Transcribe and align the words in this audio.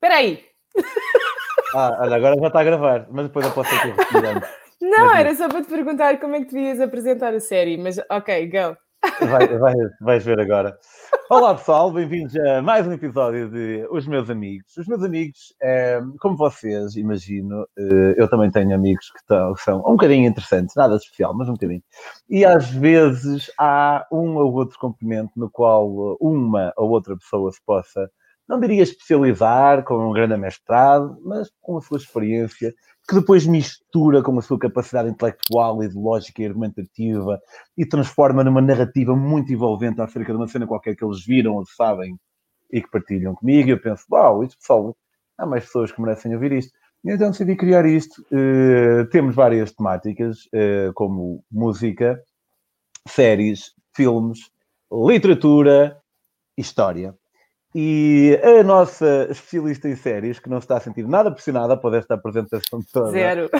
Espera 0.00 0.14
aí. 0.14 0.44
Ah, 1.74 1.98
olha, 2.00 2.16
agora 2.16 2.36
já 2.40 2.46
está 2.46 2.60
a 2.60 2.64
gravar, 2.64 3.08
mas 3.10 3.26
depois 3.26 3.44
eu 3.44 3.52
posso 3.52 3.74
aqui 3.74 3.88
respirando. 3.88 4.46
Não, 4.80 5.12
era 5.12 5.34
só 5.34 5.48
para 5.48 5.60
te 5.60 5.68
perguntar 5.68 6.20
como 6.20 6.36
é 6.36 6.44
que 6.44 6.54
devias 6.54 6.80
apresentar 6.80 7.34
a 7.34 7.40
série, 7.40 7.76
mas 7.76 7.98
ok, 8.08 8.46
go. 8.46 8.76
Vai, 9.28 9.58
vai, 9.58 9.74
vais 10.00 10.24
ver 10.24 10.40
agora. 10.40 10.78
Olá 11.28 11.56
pessoal, 11.56 11.90
bem-vindos 11.92 12.36
a 12.36 12.62
mais 12.62 12.86
um 12.86 12.92
episódio 12.92 13.50
de 13.50 13.88
Os 13.90 14.06
Meus 14.06 14.30
Amigos. 14.30 14.76
Os 14.76 14.86
meus 14.86 15.02
amigos, 15.02 15.52
é, 15.60 16.00
como 16.20 16.36
vocês, 16.36 16.94
imagino, 16.94 17.66
eh, 17.76 18.14
eu 18.16 18.28
também 18.30 18.52
tenho 18.52 18.74
amigos 18.74 19.10
que 19.10 19.62
são 19.62 19.80
um 19.80 19.96
bocadinho 19.96 20.28
interessantes, 20.28 20.76
nada 20.76 20.96
de 20.96 21.02
especial, 21.02 21.34
mas 21.34 21.48
um 21.48 21.54
bocadinho. 21.54 21.82
E 22.30 22.44
às 22.44 22.70
vezes 22.70 23.50
há 23.58 24.06
um 24.12 24.36
ou 24.36 24.54
outro 24.54 24.78
complemento 24.78 25.32
no 25.36 25.50
qual 25.50 26.16
uma 26.20 26.72
ou 26.76 26.90
outra 26.90 27.16
pessoa 27.16 27.50
se 27.50 27.60
possa, 27.66 28.08
não 28.48 28.58
diria 28.58 28.82
especializar 28.82 29.84
com 29.84 30.08
um 30.08 30.12
grande 30.12 30.36
mestrado, 30.36 31.18
mas 31.22 31.50
com 31.60 31.76
a 31.76 31.80
sua 31.80 31.98
experiência 31.98 32.74
que 33.08 33.14
depois 33.14 33.46
mistura 33.46 34.22
com 34.22 34.38
a 34.38 34.42
sua 34.42 34.58
capacidade 34.58 35.08
intelectual, 35.08 35.82
ideológica 35.82 36.42
e 36.42 36.46
argumentativa 36.46 37.40
e 37.76 37.86
transforma 37.86 38.44
numa 38.44 38.60
narrativa 38.60 39.16
muito 39.16 39.50
envolvente 39.50 40.00
acerca 40.00 40.30
de 40.30 40.36
uma 40.36 40.46
cena 40.46 40.66
qualquer 40.66 40.94
que 40.94 41.02
eles 41.02 41.24
viram 41.24 41.54
ou 41.54 41.64
sabem 41.64 42.18
e 42.70 42.82
que 42.82 42.90
partilham 42.90 43.34
comigo. 43.34 43.68
E 43.68 43.72
eu 43.72 43.80
penso, 43.80 44.04
uau, 44.10 44.44
isto 44.44 44.58
pessoal, 44.58 44.94
há 45.38 45.46
mais 45.46 45.64
pessoas 45.64 45.90
que 45.90 46.00
merecem 46.02 46.34
ouvir 46.34 46.52
isto. 46.52 46.72
E 47.02 47.10
então 47.10 47.30
decidi 47.30 47.56
criar 47.56 47.86
isto. 47.86 48.20
Uh, 48.30 49.08
temos 49.10 49.34
várias 49.34 49.72
temáticas, 49.72 50.40
uh, 50.46 50.92
como 50.94 51.42
música, 51.50 52.22
séries, 53.06 53.72
filmes, 53.94 54.50
literatura, 54.92 55.98
história. 56.58 57.14
E 57.74 58.40
a 58.42 58.62
nossa 58.62 59.28
especialista 59.30 59.88
em 59.88 59.96
séries, 59.96 60.38
que 60.38 60.48
não 60.48 60.60
se 60.60 60.64
está 60.64 60.78
a 60.78 60.80
sentir 60.80 61.06
nada 61.06 61.30
pressionada 61.30 61.76
por 61.76 61.94
esta 61.94 62.14
apresentação 62.14 62.80
toda. 62.92 63.10
Zero. 63.10 63.50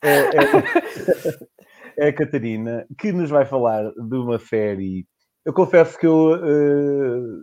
É, 0.00 0.08
é, 0.08 0.18
é, 0.18 2.06
é, 2.06 2.08
a 2.08 2.12
Catarina, 2.12 2.86
que 2.96 3.10
nos 3.10 3.30
vai 3.30 3.44
falar 3.44 3.90
de 3.90 4.16
uma 4.16 4.38
série. 4.38 5.06
Eu 5.44 5.52
confesso 5.52 5.98
que 5.98 6.06
eu 6.06 6.34
uh, 6.34 7.38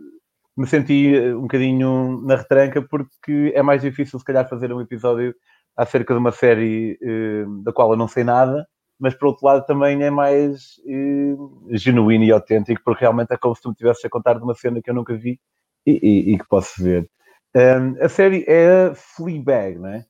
me 0.56 0.66
senti 0.66 1.18
um 1.34 1.42
bocadinho 1.42 2.22
na 2.24 2.36
retranca, 2.36 2.80
porque 2.80 3.52
é 3.54 3.62
mais 3.62 3.82
difícil, 3.82 4.18
se 4.18 4.24
calhar, 4.24 4.48
fazer 4.48 4.72
um 4.72 4.80
episódio 4.80 5.34
acerca 5.76 6.14
de 6.14 6.20
uma 6.20 6.32
série 6.32 6.98
uh, 7.02 7.62
da 7.62 7.72
qual 7.72 7.90
eu 7.90 7.96
não 7.96 8.08
sei 8.08 8.24
nada 8.24 8.66
mas 8.98 9.14
por 9.14 9.28
outro 9.28 9.46
lado 9.46 9.64
também 9.66 10.02
é 10.02 10.10
mais 10.10 10.80
eh, 10.86 11.76
genuíno 11.76 12.24
e 12.24 12.32
autêntico, 12.32 12.80
porque 12.84 13.02
realmente 13.02 13.32
é 13.32 13.36
como 13.36 13.54
se 13.54 13.62
tu 13.62 13.68
me 13.68 13.72
estivesses 13.72 14.04
a 14.04 14.08
contar 14.08 14.34
de 14.34 14.44
uma 14.44 14.54
cena 14.54 14.80
que 14.82 14.90
eu 14.90 14.94
nunca 14.94 15.14
vi 15.14 15.38
e, 15.86 15.92
e, 16.02 16.34
e 16.34 16.38
que 16.38 16.48
posso 16.48 16.82
ver. 16.82 17.08
Um, 17.54 18.02
a 18.02 18.08
série 18.08 18.44
é 18.46 18.92
Fleabag, 18.94 19.78
não 19.78 19.88
é? 19.88 20.04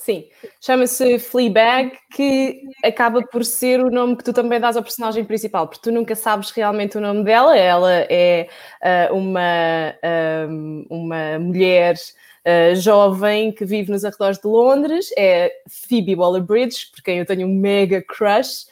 Sim, 0.00 0.28
chama-se 0.60 1.18
Fleabag, 1.18 1.92
que 2.14 2.62
acaba 2.82 3.22
por 3.22 3.44
ser 3.44 3.80
o 3.80 3.90
nome 3.90 4.16
que 4.16 4.24
tu 4.24 4.32
também 4.32 4.58
dás 4.58 4.76
ao 4.76 4.82
personagem 4.82 5.24
principal, 5.24 5.68
porque 5.68 5.82
tu 5.82 5.92
nunca 5.92 6.16
sabes 6.16 6.50
realmente 6.50 6.96
o 6.96 7.00
nome 7.00 7.22
dela. 7.22 7.56
Ela 7.56 8.06
é 8.08 8.48
uh, 8.82 9.14
uma, 9.14 9.94
um, 10.48 10.86
uma 10.88 11.38
mulher 11.38 11.96
uh, 12.46 12.74
jovem 12.76 13.52
que 13.52 13.64
vive 13.64 13.90
nos 13.90 14.04
arredores 14.04 14.38
de 14.38 14.46
Londres, 14.46 15.10
é 15.16 15.52
Phoebe 15.68 16.14
Waller-Bridge, 16.14 16.90
por 16.94 17.02
quem 17.02 17.18
eu 17.18 17.26
tenho 17.26 17.46
um 17.46 17.54
mega 17.54 18.02
crush. 18.02 18.66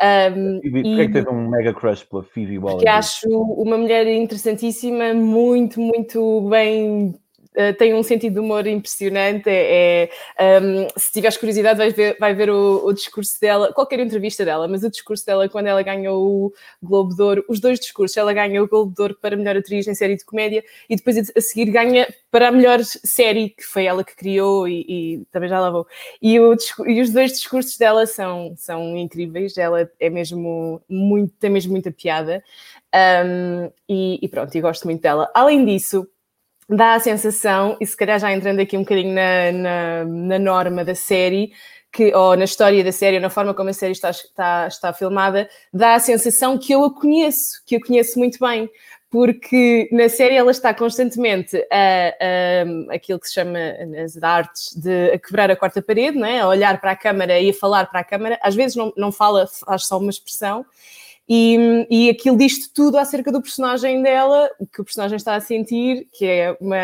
Um, 0.00 0.60
e 0.62 0.70
porquê 0.70 1.00
é 1.02 1.06
que 1.06 1.12
tens 1.12 1.26
um 1.26 1.48
mega 1.48 1.74
crush 1.74 2.04
pela 2.04 2.22
Phoebe 2.22 2.58
Waller-Bridge? 2.58 2.84
Que 2.84 2.88
acho 2.88 3.28
uma 3.28 3.76
mulher 3.76 4.06
interessantíssima, 4.06 5.12
muito, 5.14 5.80
muito 5.80 6.48
bem 6.48 7.14
Uh, 7.52 7.74
tem 7.76 7.92
um 7.94 8.02
sentido 8.02 8.34
de 8.34 8.38
humor 8.40 8.64
impressionante. 8.66 9.48
É, 9.48 10.08
é 10.38 10.60
um, 10.60 10.86
se 10.96 11.12
tiveres 11.12 11.36
curiosidade, 11.36 11.78
vais 11.78 11.92
ver, 11.92 12.16
vai 12.18 12.32
ver 12.32 12.48
o, 12.48 12.84
o, 12.84 12.92
discurso 12.92 13.40
dela, 13.40 13.72
qualquer 13.72 13.98
entrevista 13.98 14.44
dela, 14.44 14.68
mas 14.68 14.84
o 14.84 14.90
discurso 14.90 15.26
dela 15.26 15.48
quando 15.48 15.66
ela 15.66 15.82
ganhou 15.82 16.46
o 16.46 16.52
Globo 16.80 17.14
de 17.14 17.22
Ouro, 17.22 17.44
os 17.48 17.58
dois 17.58 17.80
discursos, 17.80 18.16
ela 18.16 18.32
ganha 18.32 18.62
o 18.62 18.68
Globo 18.68 18.94
de 18.94 19.02
Ouro 19.02 19.18
para 19.20 19.36
melhor 19.36 19.56
atriz 19.56 19.88
em 19.88 19.94
série 19.94 20.16
de 20.16 20.24
comédia 20.24 20.62
e 20.88 20.94
depois 20.94 21.16
a 21.18 21.40
seguir 21.40 21.70
ganha 21.72 22.06
para 22.30 22.48
a 22.48 22.52
melhor 22.52 22.80
série, 22.84 23.50
que 23.50 23.64
foi 23.64 23.84
ela 23.84 24.04
que 24.04 24.14
criou 24.14 24.68
e, 24.68 24.84
e 24.88 25.24
também 25.32 25.48
já 25.48 25.58
lavou. 25.58 25.86
E, 26.22 26.38
o, 26.38 26.56
e 26.86 27.00
os 27.00 27.10
dois 27.10 27.32
discursos 27.32 27.76
dela 27.76 28.06
são, 28.06 28.54
são 28.56 28.96
incríveis, 28.96 29.58
ela 29.58 29.90
é 29.98 30.08
mesmo 30.08 30.80
muito, 30.88 31.34
tem 31.40 31.50
mesmo 31.50 31.72
muita 31.72 31.90
piada. 31.90 32.42
Um, 32.94 33.70
e, 33.88 34.18
e 34.22 34.28
pronto, 34.28 34.54
e 34.56 34.60
gosto 34.60 34.84
muito 34.84 35.00
dela. 35.00 35.30
Além 35.34 35.64
disso, 35.64 36.06
dá 36.70 36.94
a 36.94 37.00
sensação, 37.00 37.76
e 37.80 37.86
se 37.86 37.96
calhar 37.96 38.18
já 38.18 38.32
entrando 38.32 38.60
aqui 38.60 38.76
um 38.76 38.80
bocadinho 38.80 39.14
na, 39.14 39.52
na, 39.52 40.04
na, 40.04 40.38
norma 40.38 40.84
da 40.84 40.94
série, 40.94 41.52
que, 41.92 42.14
ou 42.14 42.36
na 42.36 42.44
história 42.44 42.84
da 42.84 42.92
série, 42.92 43.16
ou 43.16 43.22
na 43.22 43.30
forma 43.30 43.52
como 43.52 43.70
a 43.70 43.72
série 43.72 43.92
está, 43.92 44.10
está, 44.10 44.66
está 44.68 44.92
filmada, 44.92 45.48
dá 45.72 45.94
a 45.94 46.00
sensação 46.00 46.56
que 46.56 46.72
eu 46.72 46.84
a 46.84 46.94
conheço, 46.94 47.62
que 47.66 47.76
a 47.76 47.80
conheço 47.80 48.18
muito 48.18 48.38
bem, 48.38 48.70
porque 49.10 49.88
na 49.90 50.08
série 50.08 50.36
ela 50.36 50.52
está 50.52 50.72
constantemente 50.72 51.56
a, 51.72 52.90
a, 52.90 52.94
aquilo 52.94 53.18
que 53.18 53.26
se 53.26 53.34
chama 53.34 53.58
nas 53.88 54.16
artes 54.22 54.72
de 54.76 55.10
a 55.10 55.18
quebrar 55.18 55.50
a 55.50 55.56
quarta 55.56 55.82
parede, 55.82 56.16
não 56.16 56.26
é? 56.26 56.38
a 56.38 56.46
olhar 56.46 56.80
para 56.80 56.92
a 56.92 56.96
câmara 56.96 57.40
e 57.40 57.50
a 57.50 57.54
falar 57.54 57.86
para 57.86 58.00
a 58.00 58.04
câmara, 58.04 58.38
às 58.40 58.54
vezes 58.54 58.76
não, 58.76 58.92
não 58.96 59.10
fala, 59.10 59.48
faz 59.48 59.86
só 59.86 59.98
uma 59.98 60.10
expressão, 60.10 60.64
e, 61.32 61.86
e 61.88 62.10
aquilo 62.10 62.36
diz 62.36 62.66
tudo 62.72 62.98
acerca 62.98 63.30
do 63.30 63.40
personagem 63.40 64.02
dela, 64.02 64.50
o 64.58 64.66
que 64.66 64.80
o 64.80 64.84
personagem 64.84 65.14
está 65.16 65.36
a 65.36 65.40
sentir, 65.40 66.08
que 66.12 66.26
é 66.26 66.56
uma, 66.60 66.76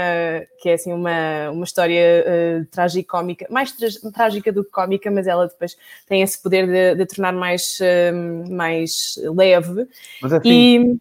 que 0.61 0.69
é 0.69 0.75
assim 0.75 0.93
uma, 0.93 1.51
uma 1.51 1.65
história 1.65 2.25
uh, 2.25 2.65
tragicómica, 2.67 3.45
mais 3.51 3.75
trágica 4.15 4.53
do 4.53 4.63
que 4.63 4.71
cómica, 4.71 5.11
mas 5.11 5.27
ela 5.27 5.49
depois 5.49 5.77
tem 6.07 6.23
esse 6.23 6.41
poder 6.41 6.69
de, 6.69 6.95
de 6.95 7.07
tornar 7.07 7.33
mais, 7.33 7.81
uh, 7.81 8.49
mais 8.49 9.19
leve. 9.35 9.89
Mas 10.23 10.33
assim, 10.33 10.49
e, 10.49 10.97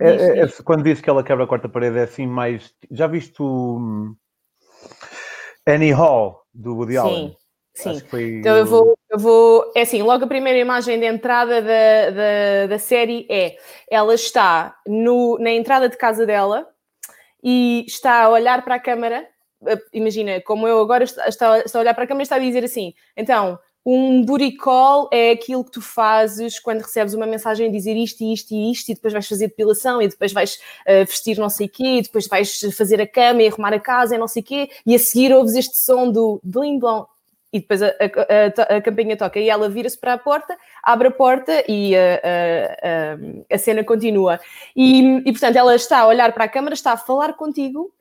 é, 0.00 0.10
é, 0.10 0.40
é, 0.42 0.48
quando 0.62 0.84
diz 0.84 1.00
que 1.00 1.10
ela 1.10 1.24
quebra 1.24 1.42
a 1.42 1.48
quarta 1.48 1.68
parede, 1.68 1.98
é 1.98 2.02
assim 2.02 2.28
mais. 2.28 2.72
Já 2.92 3.08
viste 3.08 3.42
o 3.42 4.14
Annie 5.66 5.90
Hall 5.90 6.42
do 6.54 6.76
Woody 6.76 6.92
Sim. 6.92 6.98
Allen? 6.98 7.36
Sim, 7.78 8.02
então 8.40 8.56
eu 8.56 8.66
vou, 8.66 8.98
eu 9.08 9.18
vou. 9.20 9.72
É 9.72 9.82
assim, 9.82 10.02
logo 10.02 10.24
a 10.24 10.26
primeira 10.26 10.58
imagem 10.58 10.98
de 10.98 11.06
entrada 11.06 11.62
da, 11.62 12.10
da, 12.10 12.66
da 12.70 12.78
série 12.78 13.24
é 13.30 13.56
ela 13.88 14.12
está 14.14 14.76
no, 14.84 15.38
na 15.38 15.52
entrada 15.52 15.88
de 15.88 15.96
casa 15.96 16.26
dela 16.26 16.68
e 17.40 17.84
está 17.86 18.24
a 18.24 18.30
olhar 18.30 18.64
para 18.64 18.74
a 18.74 18.80
câmara. 18.80 19.28
Eh, 19.64 19.78
imagina, 19.92 20.40
como 20.40 20.66
eu 20.66 20.80
agora 20.80 21.04
está, 21.04 21.28
está, 21.28 21.78
a 21.78 21.78
olhar 21.78 21.94
para 21.94 22.02
a 22.02 22.06
câmara 22.08 22.22
e 22.22 22.24
está 22.24 22.34
a 22.34 22.40
dizer 22.40 22.64
assim: 22.64 22.94
então, 23.16 23.56
um 23.86 24.26
call 24.60 25.08
é 25.12 25.30
aquilo 25.30 25.64
que 25.64 25.70
tu 25.70 25.80
fazes 25.80 26.58
quando 26.58 26.80
recebes 26.80 27.14
uma 27.14 27.28
mensagem 27.28 27.68
a 27.68 27.70
dizer 27.70 27.96
isto 27.96 28.24
e 28.24 28.32
isto 28.32 28.52
e 28.52 28.72
isto, 28.72 28.88
e 28.88 28.94
depois 28.96 29.12
vais 29.12 29.28
fazer 29.28 29.46
depilação, 29.46 30.02
e 30.02 30.08
depois 30.08 30.32
vais 30.32 30.58
uh, 30.84 31.06
vestir 31.06 31.38
não 31.38 31.48
sei 31.48 31.68
o 31.68 31.70
quê, 31.70 31.98
e 31.98 32.02
depois 32.02 32.26
vais 32.26 32.60
fazer 32.76 33.00
a 33.00 33.06
cama 33.06 33.40
e 33.40 33.46
arrumar 33.46 33.72
a 33.72 33.78
casa 33.78 34.16
e 34.16 34.18
não 34.18 34.26
sei 34.26 34.42
o 34.42 34.44
quê, 34.44 34.68
e 34.84 34.96
a 34.96 34.98
seguir 34.98 35.32
ouves 35.32 35.54
este 35.54 35.78
som 35.78 36.10
do 36.10 36.40
bling 36.42 36.80
blong 36.80 37.06
e 37.58 37.60
depois 37.60 37.82
a, 37.82 37.88
a, 37.88 38.76
a, 38.76 38.80
campainha 38.80 39.16
toca 39.16 39.40
e 39.40 39.50
ela 39.50 39.68
vira-se 39.68 39.98
para 39.98 40.12
a 40.12 40.18
porta, 40.18 40.56
abre 40.82 41.08
a 41.08 41.10
porta 41.10 41.64
e 41.68 41.94
a, 41.96 42.20
a, 43.52 43.58
cena 43.58 43.82
continua. 43.82 44.38
E, 44.76 45.00
e, 45.26 45.32
portanto, 45.32 45.56
ela 45.56 45.74
está 45.74 45.98
a 46.00 46.06
olhar 46.06 46.32
para 46.32 46.44
a 46.44 46.48
câmara, 46.48 46.74
está 46.74 46.92
a 46.92 46.96
falar 46.96 47.34
contigo 47.34 47.92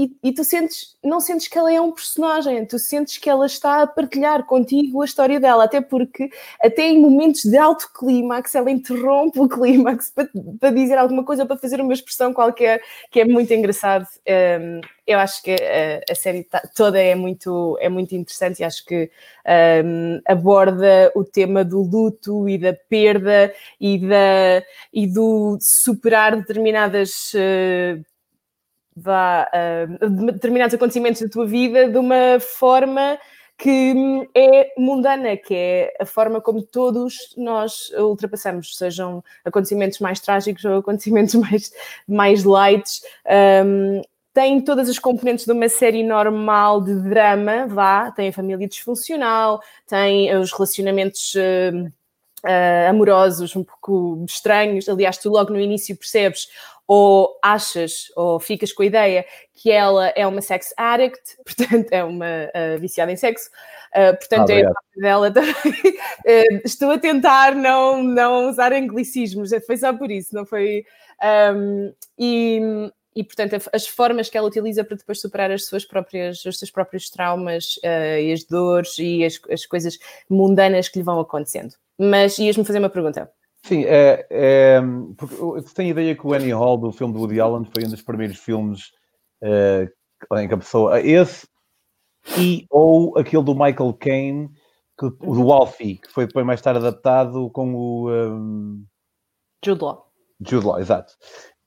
e, 0.00 0.16
e, 0.22 0.32
tu 0.32 0.42
sentes, 0.44 0.96
não 1.04 1.20
sentes 1.20 1.46
que 1.46 1.58
ela 1.58 1.70
é 1.70 1.78
um 1.78 1.92
personagem, 1.92 2.64
tu 2.64 2.78
sentes 2.78 3.18
que 3.18 3.28
ela 3.28 3.44
está 3.44 3.82
a 3.82 3.86
partilhar 3.86 4.46
contigo 4.46 5.02
a 5.02 5.04
história 5.04 5.38
dela, 5.38 5.64
até 5.64 5.80
porque, 5.82 6.30
até 6.62 6.88
em 6.88 6.98
momentos 6.98 7.42
de 7.44 7.58
alto 7.58 7.90
clímax, 7.92 8.54
ela 8.54 8.70
interrompe 8.70 9.38
o 9.38 9.48
clímax 9.48 10.10
para, 10.10 10.30
para 10.58 10.70
dizer 10.70 10.96
alguma 10.96 11.22
coisa, 11.22 11.44
para 11.44 11.58
fazer 11.58 11.82
uma 11.82 11.92
expressão 11.92 12.32
qualquer, 12.32 12.82
que 13.10 13.20
é 13.20 13.24
muito 13.26 13.52
engraçado. 13.52 14.06
Um, 14.26 14.80
eu 15.06 15.18
acho 15.18 15.42
que 15.42 15.50
a, 15.50 16.12
a 16.12 16.14
série 16.14 16.44
tá, 16.44 16.62
toda 16.74 16.98
é 16.98 17.14
muito, 17.14 17.76
é 17.80 17.88
muito 17.88 18.14
interessante 18.14 18.60
e 18.60 18.64
acho 18.64 18.84
que 18.86 19.10
um, 19.84 20.20
aborda 20.26 21.12
o 21.14 21.24
tema 21.24 21.62
do 21.62 21.82
luto 21.82 22.48
e 22.48 22.56
da 22.56 22.72
perda 22.72 23.52
e, 23.78 23.98
da, 23.98 24.64
e 24.92 25.06
do 25.06 25.58
superar 25.60 26.36
determinadas. 26.36 27.32
Uh, 27.34 28.09
vá, 29.00 29.48
uh, 30.02 30.10
determinados 30.32 30.74
acontecimentos 30.74 31.22
da 31.22 31.28
tua 31.28 31.46
vida 31.46 31.88
de 31.88 31.98
uma 31.98 32.38
forma 32.38 33.18
que 33.60 34.28
é 34.34 34.72
mundana, 34.78 35.36
que 35.36 35.54
é 35.54 35.94
a 36.00 36.06
forma 36.06 36.40
como 36.40 36.62
todos 36.62 37.34
nós 37.36 37.90
ultrapassamos, 37.90 38.76
sejam 38.76 39.22
acontecimentos 39.44 39.98
mais 39.98 40.18
trágicos 40.18 40.64
ou 40.64 40.78
acontecimentos 40.78 41.34
mais, 41.36 41.72
mais 42.08 42.44
light. 42.44 43.02
Um, 43.64 44.00
tem 44.32 44.60
todas 44.62 44.88
as 44.88 44.98
componentes 44.98 45.44
de 45.44 45.52
uma 45.52 45.68
série 45.68 46.02
normal 46.02 46.80
de 46.80 46.94
drama, 46.94 47.66
vá, 47.66 48.10
tem 48.10 48.28
a 48.28 48.32
família 48.32 48.66
disfuncional, 48.66 49.60
tem 49.86 50.34
os 50.36 50.52
relacionamentos 50.52 51.34
uh, 51.34 51.86
uh, 52.44 52.88
amorosos 52.88 53.54
um 53.56 53.64
pouco 53.64 54.24
estranhos. 54.26 54.88
Aliás, 54.88 55.18
tu 55.18 55.28
logo 55.28 55.52
no 55.52 55.60
início 55.60 55.96
percebes 55.96 56.48
ou 56.92 57.38
achas, 57.40 58.10
ou 58.16 58.40
ficas 58.40 58.72
com 58.72 58.82
a 58.82 58.86
ideia 58.86 59.24
que 59.54 59.70
ela 59.70 60.08
é 60.08 60.26
uma 60.26 60.42
sex 60.42 60.74
addict, 60.76 61.36
portanto, 61.46 61.92
é 61.92 62.02
uma 62.02 62.26
uh, 62.26 62.80
viciada 62.80 63.12
em 63.12 63.16
sexo, 63.16 63.48
uh, 63.94 64.16
portanto, 64.18 64.50
ah, 64.50 64.54
é 64.54 64.62
a 64.64 64.72
parte 64.72 65.00
dela 65.00 65.30
também. 65.30 65.54
uh, 65.54 66.60
estou 66.66 66.90
a 66.90 66.98
tentar 66.98 67.54
não, 67.54 68.02
não 68.02 68.48
usar 68.48 68.72
anglicismos, 68.72 69.50
foi 69.64 69.76
só 69.76 69.96
por 69.96 70.10
isso, 70.10 70.34
não 70.34 70.44
foi. 70.44 70.84
Um, 71.54 71.94
e, 72.18 72.60
e, 73.14 73.22
portanto, 73.22 73.56
as 73.72 73.86
formas 73.86 74.28
que 74.28 74.36
ela 74.36 74.48
utiliza 74.48 74.82
para 74.82 74.96
depois 74.96 75.20
superar 75.20 75.52
as 75.52 75.66
suas 75.66 75.84
próprias, 75.84 76.44
os 76.44 76.58
seus 76.58 76.72
próprios 76.72 77.08
traumas 77.08 77.78
e 77.84 78.32
as 78.32 78.42
dores 78.42 78.98
e 78.98 79.24
as, 79.24 79.38
as 79.48 79.64
coisas 79.64 79.96
mundanas 80.28 80.88
que 80.88 80.98
lhe 80.98 81.04
vão 81.04 81.20
acontecendo. 81.20 81.74
Mas 81.96 82.36
ias-me 82.38 82.64
fazer 82.64 82.80
uma 82.80 82.90
pergunta. 82.90 83.30
Sim, 83.62 83.84
é, 83.84 84.26
é, 84.30 84.80
porque 85.16 85.34
eu 85.34 85.62
tenho 85.74 85.88
a 85.88 85.92
ideia 85.92 86.16
que 86.16 86.26
o 86.26 86.32
Annie 86.32 86.52
Hall 86.52 86.78
do 86.78 86.92
filme 86.92 87.12
do 87.12 87.20
Woody 87.20 87.40
Allen 87.40 87.64
foi 87.64 87.84
um 87.84 87.90
dos 87.90 88.02
primeiros 88.02 88.38
filmes 88.38 88.90
uh, 89.42 90.38
em 90.38 90.48
que 90.48 90.54
a 90.54 90.58
pessoa. 90.58 91.00
Esse 91.00 91.46
e 92.36 92.66
ou 92.70 93.18
aquele 93.18 93.42
do 93.42 93.54
Michael 93.54 93.94
Caine, 93.94 94.50
que, 94.98 95.06
o 95.06 95.34
do 95.34 95.52
Alfie, 95.52 95.96
que 95.96 96.12
foi 96.12 96.26
depois 96.26 96.44
mais 96.44 96.60
tarde 96.60 96.78
adaptado 96.78 97.50
com 97.50 97.74
o. 97.74 98.10
Um... 98.10 98.84
Jude 99.64 99.82
Law. 99.82 100.06
Jude 100.40 100.66
Law, 100.66 100.78
exato. 100.78 101.14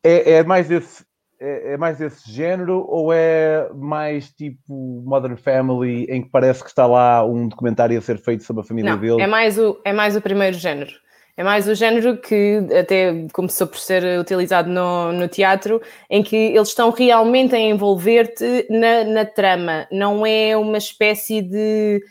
É, 0.03 0.33
é 0.33 0.43
mais 0.43 0.69
esse. 0.69 1.05
É, 1.39 1.73
é 1.73 1.77
mais 1.77 1.97
desse 1.97 2.31
género 2.31 2.85
ou 2.87 3.11
é 3.11 3.69
mais 3.73 4.31
tipo 4.31 5.03
Modern 5.05 5.35
Family 5.35 6.05
em 6.05 6.23
que 6.23 6.29
parece 6.29 6.63
que 6.63 6.69
está 6.69 6.85
lá 6.85 7.25
um 7.25 7.49
documentário 7.49 7.97
a 7.97 8.01
ser 8.01 8.17
feito 8.17 8.43
sobre 8.43 8.61
a 8.61 8.65
família 8.65 8.91
Não, 8.91 8.99
dele? 8.99 9.21
É 9.21 9.27
mais 9.27 9.57
o, 9.57 9.79
é 9.83 9.91
mais 9.91 10.15
o 10.15 10.21
primeiro 10.21 10.57
género. 10.57 10.93
É 11.35 11.43
mais 11.43 11.67
o 11.67 11.73
género 11.73 12.17
que 12.17 12.59
até 12.79 13.27
começou 13.33 13.65
por 13.65 13.79
ser 13.79 14.19
utilizado 14.19 14.69
no, 14.69 15.11
no 15.11 15.27
teatro, 15.27 15.81
em 16.07 16.21
que 16.21 16.35
eles 16.35 16.67
estão 16.67 16.91
realmente 16.91 17.55
a 17.55 17.59
envolver-te 17.59 18.67
na, 18.69 19.03
na 19.03 19.25
trama. 19.25 19.87
Não 19.91 20.25
é 20.25 20.55
uma 20.55 20.77
espécie 20.77 21.41
de 21.41 22.03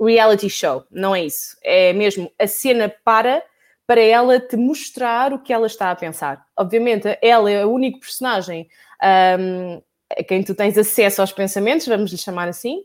reality 0.00 0.48
show, 0.48 0.84
não 0.90 1.14
é 1.14 1.24
isso. 1.24 1.56
É 1.62 1.92
mesmo 1.92 2.32
a 2.38 2.46
cena 2.46 2.92
para 3.04 3.42
para 3.86 4.00
ela 4.00 4.38
te 4.38 4.56
mostrar 4.56 5.32
o 5.32 5.40
que 5.40 5.52
ela 5.52 5.66
está 5.66 5.90
a 5.90 5.96
pensar. 5.96 6.46
Obviamente, 6.56 7.08
ela 7.20 7.50
é 7.50 7.66
o 7.66 7.72
único 7.72 7.98
personagem 7.98 8.68
um, 9.02 9.82
a 10.16 10.22
quem 10.22 10.44
tu 10.44 10.54
tens 10.54 10.78
acesso 10.78 11.20
aos 11.20 11.32
pensamentos, 11.32 11.88
vamos 11.88 12.12
lhe 12.12 12.16
chamar 12.16 12.46
assim, 12.46 12.84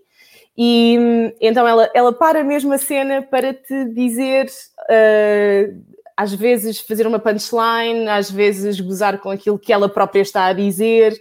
e 0.57 0.97
então 1.41 1.67
ela, 1.67 1.89
ela 1.93 2.13
para 2.13 2.43
mesmo 2.43 2.73
a 2.73 2.77
cena 2.77 3.21
para 3.21 3.53
te 3.53 3.85
dizer, 3.93 4.47
uh, 4.89 5.83
às 6.15 6.33
vezes 6.33 6.79
fazer 6.79 7.05
uma 7.05 7.19
punchline, 7.19 8.07
às 8.07 8.31
vezes 8.31 8.79
gozar 8.79 9.19
com 9.19 9.29
aquilo 9.29 9.59
que 9.59 9.73
ela 9.73 9.89
própria 9.89 10.21
está 10.21 10.45
a 10.45 10.53
dizer, 10.53 11.19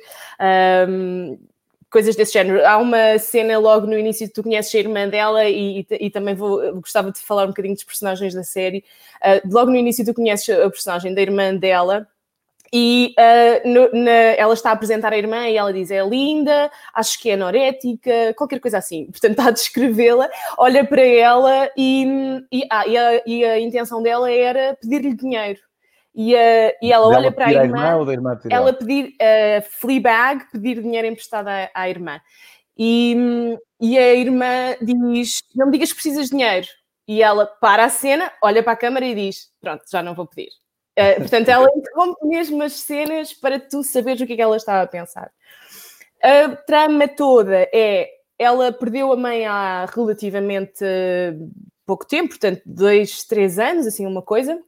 um, 0.89 1.37
coisas 1.91 2.15
desse 2.15 2.33
género. 2.33 2.65
Há 2.65 2.77
uma 2.79 3.19
cena 3.19 3.59
logo 3.59 3.87
no 3.87 3.99
início 3.99 4.29
tu 4.33 4.43
conheces 4.43 4.75
a 4.75 4.79
irmã 4.79 5.09
dela 5.09 5.45
e, 5.45 5.81
e, 5.81 5.87
e 6.07 6.11
também 6.11 6.35
vou, 6.35 6.75
gostava 6.75 7.11
de 7.11 7.19
falar 7.19 7.45
um 7.45 7.49
bocadinho 7.49 7.75
dos 7.75 7.85
personagens 7.85 8.35
da 8.35 8.45
série. 8.45 8.85
Uh, 9.17 9.53
logo 9.53 9.71
no 9.71 9.77
início 9.77 10.05
tu 10.05 10.15
conheces 10.15 10.49
a 10.49 10.71
personagem 10.71 11.13
da 11.13 11.21
irmã 11.21 11.55
dela 11.57 12.07
e 12.76 13.15
uh, 13.17 13.69
no, 13.69 14.03
na, 14.03 14.11
ela 14.11 14.53
está 14.53 14.71
a 14.71 14.73
apresentar 14.73 15.12
a 15.12 15.17
irmã 15.17 15.47
e 15.47 15.56
ela 15.56 15.73
diz: 15.73 15.93
é 15.93 16.05
linda, 16.05 16.69
acho 16.93 17.21
que 17.21 17.31
é 17.31 17.35
anorética, 17.35 18.35
qualquer 18.37 18.59
coisa 18.59 18.79
assim. 18.79 19.06
Portanto, 19.15 19.31
está 19.31 19.47
a 19.47 19.53
descrevê-la, 19.53 20.29
olha 20.59 20.85
para 20.85 21.06
ela 21.06 21.71
e, 21.76 22.05
e, 22.50 22.67
ah, 22.69 22.85
e, 22.85 22.99
a, 22.99 23.23
e 23.25 23.44
a 23.44 23.61
intenção 23.61 24.03
dela 24.03 24.29
era 24.29 24.76
pedir-lhe 24.82 25.15
dinheiro. 25.15 25.61
E, 26.12 26.35
uh, 26.35 26.73
e 26.82 26.93
ela 26.93 27.06
olha 27.06 27.31
para 27.31 27.47
a 27.47 27.53
irmã, 27.53 27.62
a 28.09 28.12
irmã 28.12 28.41
ela 28.50 28.73
pedir 28.73 29.15
uh, 29.21 29.62
Fleabag, 29.81 30.44
pedir 30.50 30.82
dinheiro 30.82 31.06
emprestado 31.06 31.47
à, 31.47 31.71
à 31.73 31.88
irmã. 31.88 32.21
E, 32.76 33.56
e 33.81 33.97
a 33.97 34.15
irmã 34.15 34.75
diz: 34.82 35.44
Não 35.55 35.67
me 35.67 35.73
digas 35.73 35.91
que 35.91 35.94
precisas 35.94 36.25
de 36.25 36.31
dinheiro. 36.32 36.67
E 37.06 37.23
ela 37.23 37.47
para 37.47 37.85
a 37.85 37.88
cena, 37.88 38.32
olha 38.43 38.65
para 38.65 38.73
a 38.73 38.76
câmara 38.76 39.06
e 39.06 39.15
diz: 39.15 39.49
Pronto, 39.61 39.85
já 39.88 40.03
não 40.03 40.12
vou 40.12 40.26
pedir. 40.26 40.50
Uh, 40.99 41.20
portanto, 41.20 41.49
ela 41.49 41.69
interrompe 41.75 42.26
mesmo 42.26 42.62
as 42.62 42.75
cenas 42.75 43.32
para 43.32 43.58
tu 43.58 43.82
saberes 43.82 44.20
o 44.20 44.26
que 44.26 44.35
é 44.35 44.37
que 44.37 44.43
ela 44.43 44.56
estava 44.56 44.82
a 44.82 44.87
pensar. 44.87 45.31
A 46.23 46.56
trama 46.56 47.08
toda 47.08 47.69
é 47.73 48.11
ela 48.38 48.73
perdeu 48.73 49.12
a 49.12 49.17
mãe 49.17 49.46
há 49.46 49.87
relativamente 49.87 50.85
pouco 51.87 52.06
tempo, 52.06 52.31
portanto, 52.31 52.62
dois, 52.64 53.25
três 53.25 53.58
anos, 53.58 53.87
assim, 53.87 54.06
uma 54.06 54.23
coisa, 54.23 54.58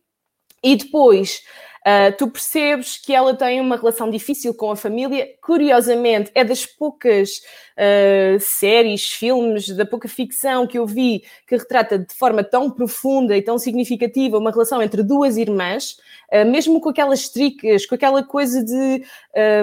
e 0.62 0.76
depois 0.76 1.42
Uh, 1.86 2.10
tu 2.18 2.28
percebes 2.28 2.98
que 2.98 3.14
ela 3.14 3.32
tem 3.32 3.60
uma 3.60 3.76
relação 3.76 4.10
difícil 4.10 4.52
com 4.52 4.72
a 4.72 4.76
família. 4.76 5.28
Curiosamente, 5.40 6.32
é 6.34 6.42
das 6.42 6.66
poucas 6.66 7.42
uh, 7.76 8.40
séries, 8.40 9.12
filmes, 9.12 9.68
da 9.68 9.86
pouca 9.86 10.08
ficção 10.08 10.66
que 10.66 10.76
eu 10.76 10.84
vi 10.84 11.22
que 11.46 11.56
retrata 11.56 11.96
de 11.96 12.12
forma 12.12 12.42
tão 12.42 12.68
profunda 12.72 13.36
e 13.36 13.42
tão 13.42 13.56
significativa 13.56 14.36
uma 14.36 14.50
relação 14.50 14.82
entre 14.82 15.00
duas 15.00 15.36
irmãs, 15.36 15.96
uh, 16.32 16.44
mesmo 16.44 16.80
com 16.80 16.88
aquelas 16.88 17.28
tricas, 17.28 17.86
com 17.86 17.94
aquela 17.94 18.20
coisa 18.20 18.64
de, 18.64 19.04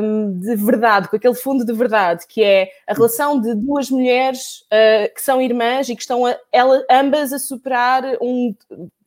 um, 0.02 0.40
de 0.40 0.56
verdade, 0.56 1.10
com 1.10 1.18
aquele 1.18 1.36
fundo 1.36 1.66
de 1.66 1.74
verdade, 1.74 2.26
que 2.26 2.42
é 2.42 2.69
a 2.88 2.94
relação 2.94 3.38
de 3.38 3.54
duas 3.54 3.90
mulheres 3.90 4.66
que 5.14 5.22
são 5.22 5.42
irmãs 5.42 5.90
e 5.90 5.96
que 5.96 6.02
estão 6.02 6.26
a, 6.26 6.38
ela, 6.52 6.86
ambas 6.90 7.34
a 7.34 7.40
superar 7.40 8.04
um 8.22 8.56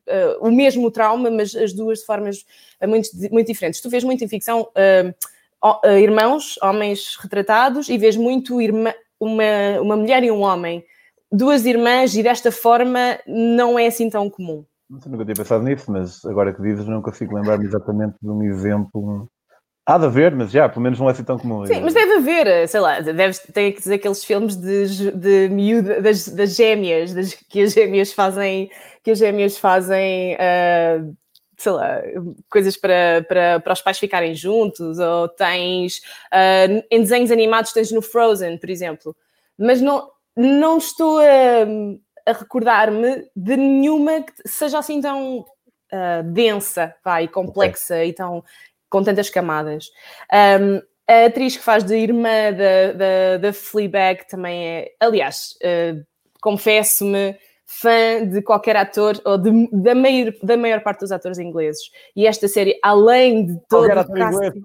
uh, 0.07 0.47
o 0.47 0.51
mesmo 0.51 0.89
trauma, 0.91 1.29
mas 1.29 1.55
as 1.55 1.73
duas 1.73 1.99
de 1.99 2.05
formas 2.05 2.45
muito, 2.87 3.09
muito 3.31 3.47
diferentes. 3.47 3.81
Tu 3.81 3.89
vês 3.89 4.03
muito 4.03 4.23
em 4.23 4.27
ficção 4.27 4.61
uh, 4.61 5.87
irmãos, 5.99 6.57
homens 6.61 7.17
retratados, 7.19 7.89
e 7.89 7.97
vês 7.97 8.15
muito 8.15 8.61
irmã, 8.61 8.93
uma, 9.19 9.81
uma 9.81 9.95
mulher 9.95 10.23
e 10.23 10.31
um 10.31 10.41
homem. 10.41 10.83
Duas 11.31 11.65
irmãs, 11.65 12.15
e 12.15 12.23
desta 12.23 12.51
forma 12.51 13.19
não 13.27 13.77
é 13.77 13.87
assim 13.87 14.09
tão 14.09 14.29
comum. 14.29 14.63
Nunca 14.89 15.25
tinha 15.25 15.35
pensado 15.35 15.63
nisso, 15.63 15.91
mas 15.91 16.23
agora 16.23 16.53
que 16.53 16.61
dizes, 16.61 16.85
não 16.87 17.01
consigo 17.01 17.35
lembrar-me 17.35 17.65
exatamente 17.65 18.15
de 18.21 18.29
um 18.29 18.41
exemplo 18.43 19.29
Há 19.87 19.97
de 19.97 20.03
haver, 20.03 20.35
mas 20.35 20.51
já, 20.51 20.67
pelo 20.67 20.81
menos 20.81 20.99
não 20.99 21.07
é 21.07 21.13
assim 21.13 21.23
tão 21.23 21.39
comum. 21.39 21.65
Sim, 21.65 21.79
mas 21.79 21.93
deve 21.93 22.15
haver, 22.15 22.67
sei 22.67 22.79
lá, 22.81 22.99
deve, 22.99 23.39
tem 23.53 23.71
que 23.71 23.79
dizer 23.79 23.95
aqueles 23.95 24.21
filmes 24.21 24.57
de, 24.57 25.11
de 25.11 25.47
miúda, 25.47 26.01
das, 26.01 26.27
das 26.27 26.57
gêmeas, 26.57 27.13
das, 27.13 27.33
que 27.33 27.61
as 27.61 27.71
gêmeas 27.71 28.11
fazem, 28.11 28.69
que 29.01 29.11
as 29.11 29.17
gêmeas 29.17 29.57
fazem, 29.57 30.35
uh, 30.35 31.15
sei 31.55 31.71
lá, 31.71 32.01
coisas 32.49 32.75
para, 32.75 33.25
para, 33.29 33.61
para 33.61 33.71
os 33.71 33.81
pais 33.81 33.97
ficarem 33.97 34.35
juntos, 34.35 34.99
ou 34.99 35.29
tens, 35.29 35.99
uh, 36.33 36.83
em 36.91 36.99
desenhos 36.99 37.31
animados 37.31 37.71
tens 37.71 37.89
no 37.89 38.01
Frozen, 38.01 38.57
por 38.57 38.69
exemplo. 38.69 39.15
Mas 39.57 39.81
não, 39.81 40.09
não 40.35 40.79
estou 40.79 41.17
a, 41.19 42.29
a 42.29 42.33
recordar-me 42.33 43.25
de 43.33 43.55
nenhuma 43.55 44.21
que 44.21 44.33
seja 44.49 44.79
assim 44.79 44.99
tão 44.99 45.45
uh, 45.93 46.23
densa, 46.25 46.93
vai, 47.03 47.25
complexa 47.27 47.95
okay. 47.95 48.09
e 48.09 48.13
tão 48.13 48.43
com 48.89 49.03
tantas 49.03 49.29
camadas. 49.29 49.89
Um, 50.59 50.81
a 51.07 51.25
atriz 51.25 51.55
que 51.55 51.63
faz 51.63 51.83
de 51.83 51.95
irmã 51.95 52.51
da, 52.51 52.91
da, 52.93 53.37
da 53.37 53.53
Fleabag 53.53 54.27
também 54.27 54.67
é, 54.67 54.91
aliás, 54.99 55.55
uh, 55.63 56.05
confesso-me, 56.41 57.37
fã 57.65 58.25
de 58.25 58.41
qualquer 58.41 58.77
ator, 58.77 59.19
ou 59.25 59.37
de, 59.37 59.69
da, 59.71 59.93
maior, 59.93 60.33
da 60.41 60.55
maior 60.55 60.81
parte 60.81 61.01
dos 61.01 61.11
atores 61.11 61.37
ingleses. 61.37 61.91
E 62.15 62.25
esta 62.25 62.47
série, 62.47 62.79
além 62.81 63.45
de 63.45 63.59
todo 63.67 63.85
o 63.91 64.13
casting... 64.13 64.63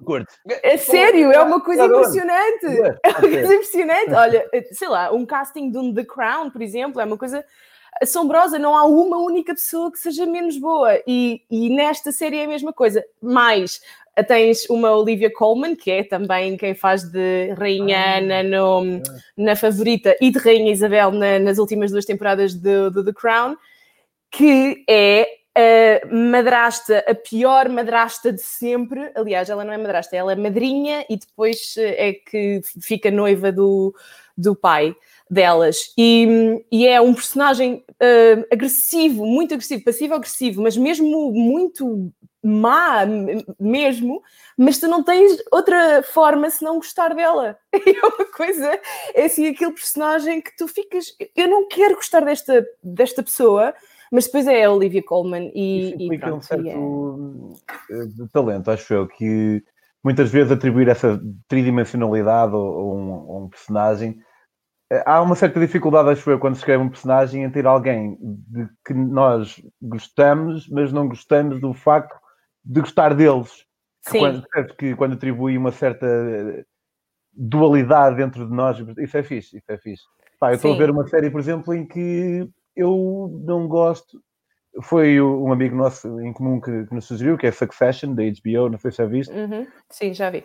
É 0.62 0.76
sério, 0.76 1.32
é 1.32 1.42
uma 1.42 1.60
coisa 1.60 1.84
impressionante. 1.84 2.66
É 3.02 3.08
uma 3.08 3.20
coisa 3.20 3.54
impressionante. 3.54 4.14
Olha, 4.14 4.48
sei 4.70 4.88
lá, 4.88 5.12
um 5.12 5.26
casting 5.26 5.70
de 5.70 5.78
um 5.78 5.92
The 5.92 6.04
Crown, 6.04 6.50
por 6.50 6.62
exemplo, 6.62 7.00
é 7.00 7.04
uma 7.04 7.18
coisa 7.18 7.44
assombrosa, 8.00 8.58
não 8.58 8.76
há 8.76 8.84
uma 8.84 9.18
única 9.18 9.52
pessoa 9.52 9.90
que 9.90 9.98
seja 9.98 10.24
menos 10.24 10.56
boa. 10.56 11.00
E, 11.06 11.42
e 11.50 11.68
nesta 11.74 12.12
série 12.12 12.38
é 12.38 12.44
a 12.44 12.48
mesma 12.48 12.72
coisa. 12.72 13.04
Mais 13.20 13.80
Tens 14.28 14.68
uma 14.68 14.94
Olivia 14.94 15.32
Colman, 15.32 15.74
que 15.74 15.90
é 15.90 16.04
também 16.04 16.56
quem 16.58 16.74
faz 16.74 17.02
de 17.02 17.54
Rainha 17.56 17.98
ah, 17.98 18.18
Ana 18.18 18.42
no, 18.42 19.02
na 19.36 19.56
Favorita 19.56 20.14
e 20.20 20.30
de 20.30 20.38
Rainha 20.38 20.70
Isabel 20.70 21.10
na, 21.12 21.38
nas 21.38 21.56
últimas 21.56 21.90
duas 21.90 22.04
temporadas 22.04 22.52
de 22.54 22.90
The 22.92 23.12
Crown, 23.14 23.56
que 24.30 24.84
é 24.88 25.26
a 25.54 26.06
madrasta, 26.14 27.04
a 27.08 27.14
pior 27.14 27.70
madrasta 27.70 28.32
de 28.32 28.42
sempre. 28.42 29.10
Aliás, 29.14 29.48
ela 29.48 29.64
não 29.64 29.72
é 29.72 29.78
madrasta, 29.78 30.14
ela 30.14 30.32
é 30.32 30.36
madrinha 30.36 31.06
e 31.08 31.16
depois 31.16 31.74
eh, 31.78 32.08
é 32.08 32.12
que 32.12 32.60
fica 32.82 33.10
noiva 33.10 33.50
do, 33.50 33.94
do 34.36 34.54
pai 34.54 34.94
delas. 35.30 35.92
E, 35.96 36.64
e 36.70 36.86
é 36.86 37.00
um 37.00 37.14
personagem 37.14 37.84
uh, 37.90 38.46
agressivo, 38.52 39.24
muito 39.26 39.54
agressivo, 39.54 39.84
passivo-agressivo, 39.84 40.62
mas 40.62 40.76
mesmo 40.76 41.32
muito 41.32 42.12
má 42.44 43.06
mesmo, 43.60 44.20
mas 44.58 44.78
tu 44.78 44.88
não 44.88 45.04
tens 45.04 45.38
outra 45.52 46.02
forma 46.02 46.50
se 46.50 46.64
não 46.64 46.76
gostar 46.76 47.14
dela. 47.14 47.56
É 47.72 48.06
uma 48.06 48.24
coisa, 48.24 48.80
é 49.14 49.26
assim, 49.26 49.46
aquele 49.46 49.72
personagem 49.72 50.40
que 50.40 50.56
tu 50.56 50.66
ficas, 50.66 51.06
eu 51.36 51.48
não 51.48 51.68
quero 51.68 51.94
gostar 51.94 52.20
desta, 52.20 52.66
desta 52.82 53.22
pessoa, 53.22 53.72
mas 54.10 54.26
depois 54.26 54.46
é 54.46 54.64
a 54.64 54.70
Olivia 54.70 55.02
Colman 55.02 55.52
e, 55.54 55.90
Isso 55.90 56.12
e 56.12 56.18
pronto, 56.18 56.36
um 56.36 56.42
certo 56.42 57.54
é... 57.90 58.28
talento, 58.32 58.70
acho 58.70 58.92
eu, 58.92 59.06
que 59.06 59.62
muitas 60.02 60.30
vezes 60.30 60.52
atribuir 60.52 60.88
essa 60.88 61.20
tridimensionalidade 61.48 62.54
a 62.54 62.58
um, 62.58 63.44
um, 63.44 63.48
personagem. 63.48 64.18
Eh, 64.92 65.02
há 65.06 65.22
uma 65.22 65.34
certa 65.34 65.58
dificuldade, 65.58 66.10
acho 66.10 66.30
eu, 66.30 66.38
quando 66.38 66.54
se 66.54 66.60
escreve 66.60 66.82
um 66.82 66.90
personagem, 66.90 67.44
em 67.44 67.50
ter 67.50 67.66
alguém 67.66 68.18
de 68.20 68.68
que 68.84 68.92
nós 68.92 69.56
gostamos, 69.80 70.68
mas 70.68 70.92
não 70.92 71.08
gostamos 71.08 71.62
do 71.62 71.72
facto 71.72 72.14
de 72.62 72.78
gostar 72.80 73.14
deles. 73.14 73.64
Sim. 74.02 74.18
Quando, 74.18 74.76
que 74.76 74.94
quando 74.94 75.14
atribui 75.14 75.56
uma 75.56 75.72
certa 75.72 76.06
dualidade 77.32 78.16
dentro 78.16 78.46
de 78.46 78.54
nós, 78.54 78.78
isso 78.98 79.16
é 79.16 79.22
fixe, 79.22 79.56
isso 79.56 79.72
é 79.72 79.78
fixe. 79.78 80.02
Pá, 80.38 80.50
eu 80.50 80.56
estou 80.56 80.74
a 80.74 80.76
ver 80.76 80.90
uma 80.90 81.06
série, 81.08 81.30
por 81.30 81.40
exemplo, 81.40 81.72
em 81.72 81.86
que 81.86 82.46
eu 82.76 83.40
não 83.46 83.66
gosto. 83.66 84.20
Foi 84.82 85.20
um 85.22 85.52
amigo 85.52 85.74
nosso 85.74 86.20
em 86.20 86.32
comum 86.32 86.60
que, 86.60 86.84
que 86.86 86.94
nos 86.94 87.06
sugeriu, 87.06 87.38
que 87.38 87.46
é 87.46 87.52
Succession, 87.52 88.14
da 88.14 88.22
HBO, 88.24 88.68
não 88.68 88.78
sei 88.78 88.90
se 88.90 88.98
já 88.98 89.06
viste. 89.06 89.32
Uhum. 89.32 89.66
Sim, 89.88 90.12
já 90.12 90.28
vi. 90.28 90.44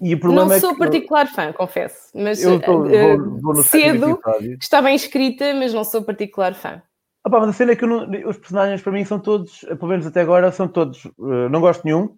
E 0.00 0.14
o 0.14 0.20
problema 0.20 0.46
não 0.46 0.54
é 0.54 0.60
sou 0.60 0.72
que 0.72 0.78
particular 0.78 1.26
eu... 1.26 1.32
fã, 1.32 1.52
confesso, 1.52 2.10
mas 2.14 2.42
eu 2.42 2.60
tô, 2.60 2.84
uh, 2.84 3.40
vou, 3.40 3.54
vou 3.54 3.62
cedo 3.64 4.20
estava 4.60 4.92
inscrita, 4.92 5.52
mas 5.54 5.74
não 5.74 5.82
sou 5.82 6.02
particular 6.02 6.54
fã. 6.54 6.80
Ah, 7.24 7.30
pá, 7.30 7.40
mas 7.40 7.48
a 7.48 7.52
cena 7.52 7.72
é 7.72 7.76
que 7.76 7.84
não, 7.84 8.08
os 8.28 8.38
personagens 8.38 8.80
para 8.80 8.92
mim 8.92 9.04
são 9.04 9.18
todos, 9.18 9.60
pelo 9.60 9.88
menos 9.88 10.06
até 10.06 10.20
agora, 10.20 10.52
são 10.52 10.68
todos. 10.68 11.04
Uh, 11.04 11.48
não 11.50 11.60
gosto 11.60 11.82
de 11.82 11.86
nenhum. 11.86 12.16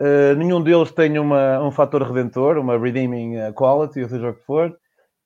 Uh, 0.00 0.34
nenhum 0.36 0.62
deles 0.62 0.92
tem 0.92 1.18
uma, 1.18 1.60
um 1.60 1.72
fator 1.72 2.02
redentor, 2.02 2.56
uma 2.58 2.78
redeeming 2.78 3.52
quality, 3.54 4.02
ou 4.02 4.08
seja 4.08 4.30
o 4.30 4.34
que 4.34 4.44
for. 4.44 4.72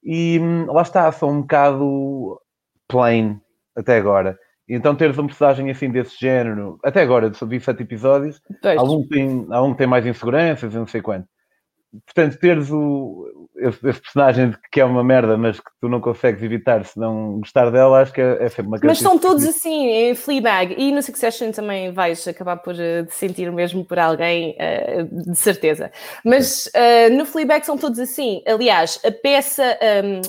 E 0.03 0.39
hum, 0.39 0.65
lá 0.65 0.81
está, 0.81 1.11
são 1.11 1.29
um 1.29 1.41
bocado 1.41 2.41
plain 2.87 3.39
até 3.75 3.97
agora. 3.97 4.39
Então 4.67 4.95
teres 4.95 5.19
um 5.19 5.27
personagem 5.27 5.69
assim 5.69 5.91
desse 5.91 6.19
género, 6.19 6.79
até 6.83 7.03
agora, 7.03 7.31
vi 7.43 7.59
sete 7.59 7.83
episódios, 7.83 8.41
algum 8.75 9.07
tem, 9.07 9.45
algum 9.51 9.75
tem 9.75 9.85
mais 9.85 10.03
inseguranças, 10.07 10.73
não 10.73 10.87
sei 10.87 11.03
quanto 11.03 11.27
portanto, 12.05 12.37
teres 12.39 12.69
o, 12.71 13.49
esse, 13.57 13.87
esse, 13.87 14.01
personagem 14.01 14.53
que 14.71 14.79
é 14.79 14.85
uma 14.85 15.03
merda, 15.03 15.37
mas 15.37 15.59
que 15.59 15.69
tu 15.79 15.87
não 15.87 16.01
consegues 16.01 16.41
evitar 16.43 16.83
se 16.85 16.99
não 16.99 17.39
gostar 17.39 17.69
dela, 17.69 18.01
acho 18.01 18.13
que 18.13 18.21
é, 18.21 18.43
é 18.43 18.49
sempre 18.49 18.67
uma 18.67 18.79
Mas 18.83 18.99
são 18.99 19.17
todos 19.17 19.45
assim, 19.45 19.87
em 19.87 20.15
Fleabag 20.15 20.75
e 20.77 20.91
no 20.91 21.01
Succession 21.01 21.51
também 21.51 21.91
vais 21.91 22.27
acabar 22.27 22.57
por 22.57 22.73
uh, 22.73 23.07
sentir 23.09 23.51
mesmo 23.51 23.85
por 23.85 23.97
alguém, 23.97 24.55
uh, 24.55 25.31
de 25.31 25.37
certeza. 25.37 25.91
Mas 26.23 26.67
uh, 26.67 27.13
no 27.13 27.25
Fleabag 27.25 27.65
são 27.65 27.77
todos 27.77 27.99
assim. 27.99 28.41
Aliás, 28.45 28.99
a 29.05 29.11
peça, 29.11 29.77
um, 30.03 30.21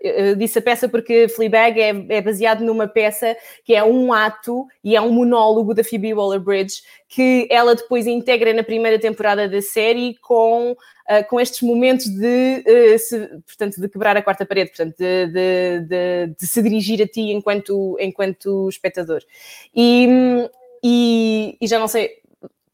eu 0.00 0.36
disse 0.36 0.58
a 0.58 0.62
peça 0.62 0.88
porque 0.88 1.28
Fleabag 1.28 1.80
é, 1.80 2.06
é 2.08 2.20
baseado 2.20 2.60
numa 2.60 2.86
peça 2.86 3.36
que 3.64 3.74
é 3.74 3.82
um 3.82 4.12
ato 4.12 4.66
e 4.84 4.96
é 4.96 5.00
um 5.00 5.12
monólogo 5.12 5.74
da 5.74 5.84
Phoebe 5.84 6.14
Waller-Bridge 6.14 6.82
que 7.12 7.46
ela 7.50 7.74
depois 7.74 8.06
integra 8.06 8.54
na 8.54 8.62
primeira 8.62 8.98
temporada 8.98 9.46
da 9.46 9.60
série 9.60 10.16
com, 10.22 10.72
uh, 10.72 11.28
com 11.28 11.38
estes 11.38 11.60
momentos 11.60 12.06
de, 12.08 12.64
uh, 12.66 12.98
se, 12.98 13.28
portanto, 13.46 13.78
de 13.78 13.86
quebrar 13.86 14.16
a 14.16 14.22
quarta 14.22 14.46
parede, 14.46 14.70
portanto, 14.70 14.96
de, 14.96 15.26
de, 15.26 15.80
de, 15.80 16.34
de, 16.38 16.46
se 16.46 16.62
dirigir 16.62 17.02
a 17.02 17.06
ti 17.06 17.30
enquanto, 17.30 17.98
enquanto 18.00 18.66
espectador. 18.70 19.22
E, 19.76 20.08
e, 20.82 21.58
e 21.60 21.66
já 21.66 21.78
não 21.78 21.86
sei, 21.86 22.21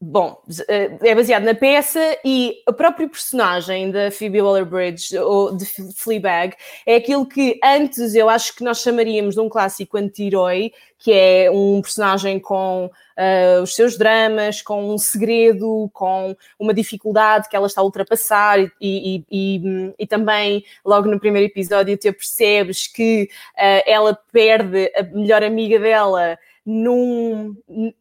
Bom, 0.00 0.40
eh, 0.69 0.97
é 1.02 1.12
baseado 1.12 1.43
na 1.43 1.55
peça 1.55 2.17
e 2.25 2.62
o 2.69 2.73
próprio 2.73 3.09
personagem 3.09 3.90
da 3.90 4.12
Phoebe 4.12 4.40
Waller-Bridge, 4.40 5.19
ou 5.19 5.57
de 5.57 5.67
Fleabag, 5.67 6.55
é 6.87 6.95
aquilo 6.95 7.26
que 7.26 7.59
antes 7.64 8.14
eu 8.14 8.28
acho 8.28 8.55
que 8.55 8.62
nós 8.62 8.81
chamaríamos 8.81 9.35
de 9.35 9.40
um 9.40 9.49
clássico 9.49 9.97
anti-herói, 9.97 10.73
que 11.00 11.12
é 11.12 11.50
um 11.50 11.83
personagem 11.83 12.38
com 12.38 12.87
uh, 12.87 13.62
os 13.62 13.75
seus 13.75 13.99
dramas, 13.99 14.62
com 14.62 14.95
um 14.95 14.99
segredo, 14.99 15.90
com 15.93 16.37
uma 16.61 16.73
dificuldade 16.73 17.49
que 17.49 17.57
ela 17.57 17.67
está 17.67 17.81
a 17.81 17.85
ultrapassar 17.85 18.61
e, 18.61 18.71
e, 18.81 19.25
e, 19.31 19.95
e 19.99 20.07
também 20.07 20.64
logo 20.85 21.09
no 21.09 21.19
primeiro 21.19 21.47
episódio 21.47 21.99
tu 21.99 22.12
percebes 22.12 22.87
que 22.87 23.28
uh, 23.57 23.83
ela 23.85 24.17
perde 24.31 24.93
a 24.95 25.02
melhor 25.02 25.43
amiga 25.43 25.81
dela 25.81 26.38
num, 26.71 27.57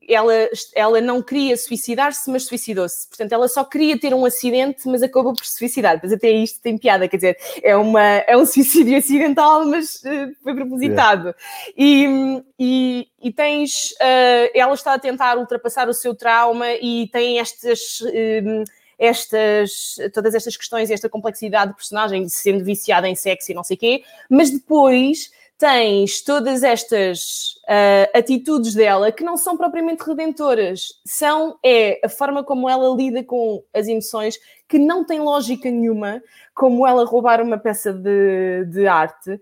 ela, 0.09 0.33
ela 0.75 0.99
não 0.99 1.21
queria 1.21 1.55
suicidar-se, 1.55 2.29
mas 2.29 2.43
suicidou-se. 2.43 3.07
Portanto, 3.07 3.31
ela 3.31 3.47
só 3.47 3.63
queria 3.63 3.97
ter 3.97 4.13
um 4.13 4.25
acidente, 4.25 4.89
mas 4.89 5.01
acabou 5.01 5.33
por 5.33 5.45
se 5.45 5.57
suicidar. 5.57 5.97
Mas 6.03 6.11
até 6.11 6.29
isto 6.31 6.59
tem 6.61 6.77
piada, 6.77 7.07
quer 7.07 7.15
dizer, 7.15 7.37
é, 7.63 7.77
uma, 7.77 8.01
é 8.03 8.35
um 8.35 8.43
suicídio 8.45 8.97
acidental, 8.97 9.65
mas 9.65 9.95
uh, 10.03 10.35
foi 10.43 10.53
propositado. 10.53 11.33
Yeah. 11.77 11.77
E, 11.77 12.43
e, 12.59 13.07
e, 13.23 13.31
tens, 13.31 13.91
uh, 13.91 14.51
ela 14.53 14.73
está 14.73 14.95
a 14.95 14.99
tentar 14.99 15.37
ultrapassar 15.37 15.87
o 15.87 15.93
seu 15.93 16.13
trauma 16.13 16.73
e 16.73 17.07
tem 17.07 17.39
estas. 17.39 18.01
Uh, 18.01 18.65
estas, 18.99 19.97
todas 20.11 20.33
estas 20.33 20.57
questões, 20.57 20.89
esta 20.89 21.07
complexidade 21.07 21.69
de 21.69 21.77
personagem, 21.77 22.27
sendo 22.29 22.63
viciada 22.63 23.07
em 23.07 23.13
sexo 23.13 23.51
e 23.51 23.53
não 23.53 23.63
sei 23.63 23.77
o 23.77 23.79
quê, 23.79 24.03
mas 24.27 24.49
depois 24.49 25.29
tens 25.57 26.21
todas 26.21 26.63
estas 26.63 27.55
uh, 27.63 28.17
atitudes 28.17 28.75
dela 28.75 29.11
que 29.11 29.23
não 29.23 29.35
são 29.35 29.57
propriamente 29.57 30.03
redentoras, 30.03 30.89
são 31.05 31.57
é 31.65 31.99
a 32.03 32.09
forma 32.09 32.43
como 32.43 32.69
ela 32.69 32.95
lida 32.95 33.23
com 33.23 33.63
as 33.73 33.87
emoções 33.87 34.37
que 34.67 34.77
não 34.77 35.03
tem 35.03 35.19
lógica 35.19 35.69
nenhuma, 35.69 36.21
como 36.53 36.85
ela 36.85 37.05
roubar 37.05 37.41
uma 37.41 37.57
peça 37.57 37.91
de, 37.91 38.65
de 38.65 38.87
arte, 38.87 39.39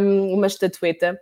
um, 0.00 0.34
uma 0.34 0.46
estatueta. 0.46 1.20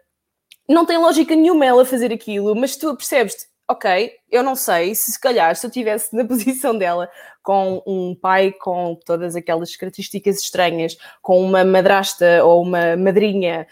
Não 0.69 0.87
tem 0.87 0.99
lógica 0.99 1.35
nenhuma 1.35 1.67
ela 1.67 1.85
fazer 1.85 2.13
aquilo, 2.13 2.55
mas 2.55 2.77
tu 2.77 2.95
percebes 2.97 3.35
ok, 3.69 4.13
eu 4.31 4.43
não 4.43 4.55
sei 4.55 4.95
se 4.95 5.13
se 5.13 5.21
calhar 5.21 5.55
se 5.57 5.67
eu 5.67 5.69
estivesse 5.69 6.15
na 6.15 6.25
posição 6.29 6.77
dela 6.77 7.11
com 7.43 7.83
um 7.87 8.15
pai 8.15 8.53
com 8.53 8.99
todas 9.05 9.35
aquelas 9.35 9.75
características 9.77 10.41
estranhas, 10.41 10.97
com 11.21 11.41
uma 11.43 11.65
madrasta 11.65 12.45
ou 12.45 12.63
uma 12.63 12.97
madrinha 12.97 13.67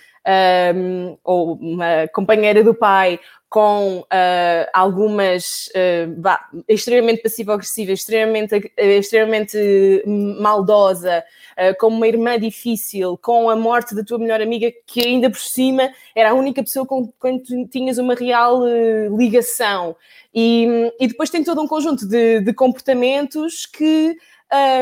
um, 0.75 1.17
ou 1.25 1.55
uma 1.55 2.09
companheira 2.13 2.63
do 2.63 2.75
pai 2.75 3.19
com 3.51 3.99
uh, 3.99 4.71
algumas 4.73 5.69
uh, 5.75 6.15
bah, 6.17 6.49
extremamente 6.69 7.21
passivo-agressiva, 7.21 7.91
extremamente, 7.91 8.55
uh, 8.55 8.63
extremamente 8.79 9.59
maldosa, 10.07 11.25
com 11.79 11.89
uma 11.89 12.09
irmã 12.09 12.39
difícil, 12.39 13.19
com 13.19 13.51
a 13.51 13.57
morte 13.57 13.95
da 13.95 14.03
tua 14.03 14.19
melhor 14.19 14.41
amiga, 14.41 14.73
que 14.87 15.05
ainda 15.05 15.29
por 15.29 15.41
cima 15.41 15.91
era 16.15 16.31
a 16.31 16.35
única 16.35 16.63
pessoa 16.63 16.87
com 16.87 17.13
quem 17.21 17.39
tu 17.39 17.69
tinhas 17.69 17.99
uma 17.99 18.15
real 18.15 18.63
ligação. 19.15 19.95
E, 20.33 20.93
e, 21.01 21.09
depois 21.09 21.31
tem 21.31 21.43
todo 21.43 21.61
um 21.61 21.67
conjunto 21.67 22.07
de, 22.07 22.41
de 22.41 22.53
comportamentos 22.53 23.67
que 23.67 24.17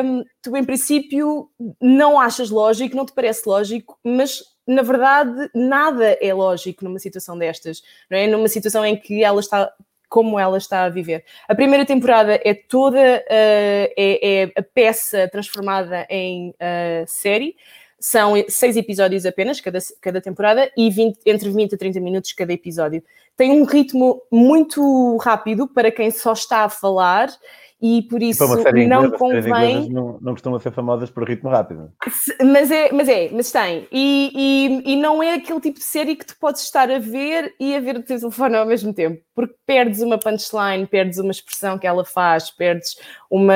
um, 0.04 0.24
tu, 0.42 0.56
em 0.56 0.64
princípio, 0.64 1.50
não 1.80 2.20
achas 2.20 2.50
lógico, 2.50 2.96
não 2.96 3.06
te 3.06 3.12
parece 3.12 3.48
lógico, 3.48 3.98
mas 4.04 4.42
na 4.66 4.82
verdade, 4.82 5.50
nada 5.54 6.18
é 6.20 6.34
lógico 6.34 6.84
numa 6.84 6.98
situação 6.98 7.38
destas, 7.38 7.82
não 8.10 8.18
é? 8.18 8.26
Numa 8.26 8.48
situação 8.48 8.84
em 8.84 8.96
que 8.96 9.24
ela 9.24 9.40
está 9.40 9.72
como 10.08 10.38
ela 10.38 10.56
está 10.56 10.84
a 10.84 10.88
viver. 10.88 11.24
A 11.46 11.54
primeira 11.54 11.84
temporada 11.84 12.40
é 12.42 12.54
toda 12.54 12.98
uh, 12.98 13.22
é, 13.30 13.94
é, 13.96 14.52
a 14.56 14.62
peça 14.62 15.28
transformada 15.28 16.06
em 16.08 16.50
uh, 16.50 17.04
série. 17.06 17.56
São 18.00 18.34
seis 18.48 18.76
episódios 18.76 19.26
apenas, 19.26 19.60
cada, 19.60 19.78
cada 20.00 20.20
temporada, 20.20 20.70
e 20.76 20.90
20, 20.90 21.18
entre 21.26 21.50
20 21.50 21.74
a 21.74 21.78
30 21.78 22.00
minutos 22.00 22.32
cada 22.32 22.52
episódio. 22.52 23.02
Tem 23.36 23.50
um 23.50 23.64
ritmo 23.64 24.22
muito 24.30 25.16
rápido 25.18 25.66
para 25.68 25.90
quem 25.90 26.10
só 26.10 26.32
está 26.32 26.64
a 26.64 26.68
falar 26.68 27.28
e 27.80 28.02
por 28.02 28.20
isso 28.20 28.44
não 28.44 29.04
inglesa, 29.06 29.16
convém. 29.16 29.88
Não, 29.88 30.18
não 30.20 30.32
costumam 30.32 30.58
ser 30.58 30.72
famosas 30.72 31.10
por 31.10 31.28
ritmo 31.28 31.48
rápido. 31.48 31.92
Mas 32.44 32.70
é, 32.72 32.90
mas 32.92 33.08
é, 33.08 33.30
mas 33.32 33.52
tem. 33.52 33.86
E, 33.92 34.32
e, 34.34 34.92
e, 34.92 34.96
não 34.96 35.22
é 35.22 35.34
aquele 35.34 35.60
tipo 35.60 35.78
de 35.78 35.84
série 35.84 36.16
que 36.16 36.26
tu 36.26 36.36
podes 36.40 36.62
estar 36.62 36.90
a 36.90 36.98
ver 36.98 37.54
e 37.60 37.76
a 37.76 37.80
ver 37.80 37.96
o 37.96 38.02
teu 38.02 38.18
telefone 38.18 38.56
ao 38.56 38.66
mesmo 38.66 38.92
tempo, 38.92 39.22
porque 39.32 39.54
perdes 39.64 40.02
uma 40.02 40.18
punchline, 40.18 40.86
perdes 40.88 41.18
uma 41.18 41.30
expressão 41.30 41.78
que 41.78 41.86
ela 41.86 42.04
faz, 42.04 42.50
perdes 42.50 42.96
uma, 43.30 43.54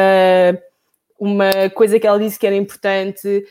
uma 1.18 1.50
coisa 1.74 1.98
que 1.98 2.06
ela 2.06 2.18
disse 2.18 2.38
que 2.38 2.46
era 2.46 2.54
importante 2.54 3.44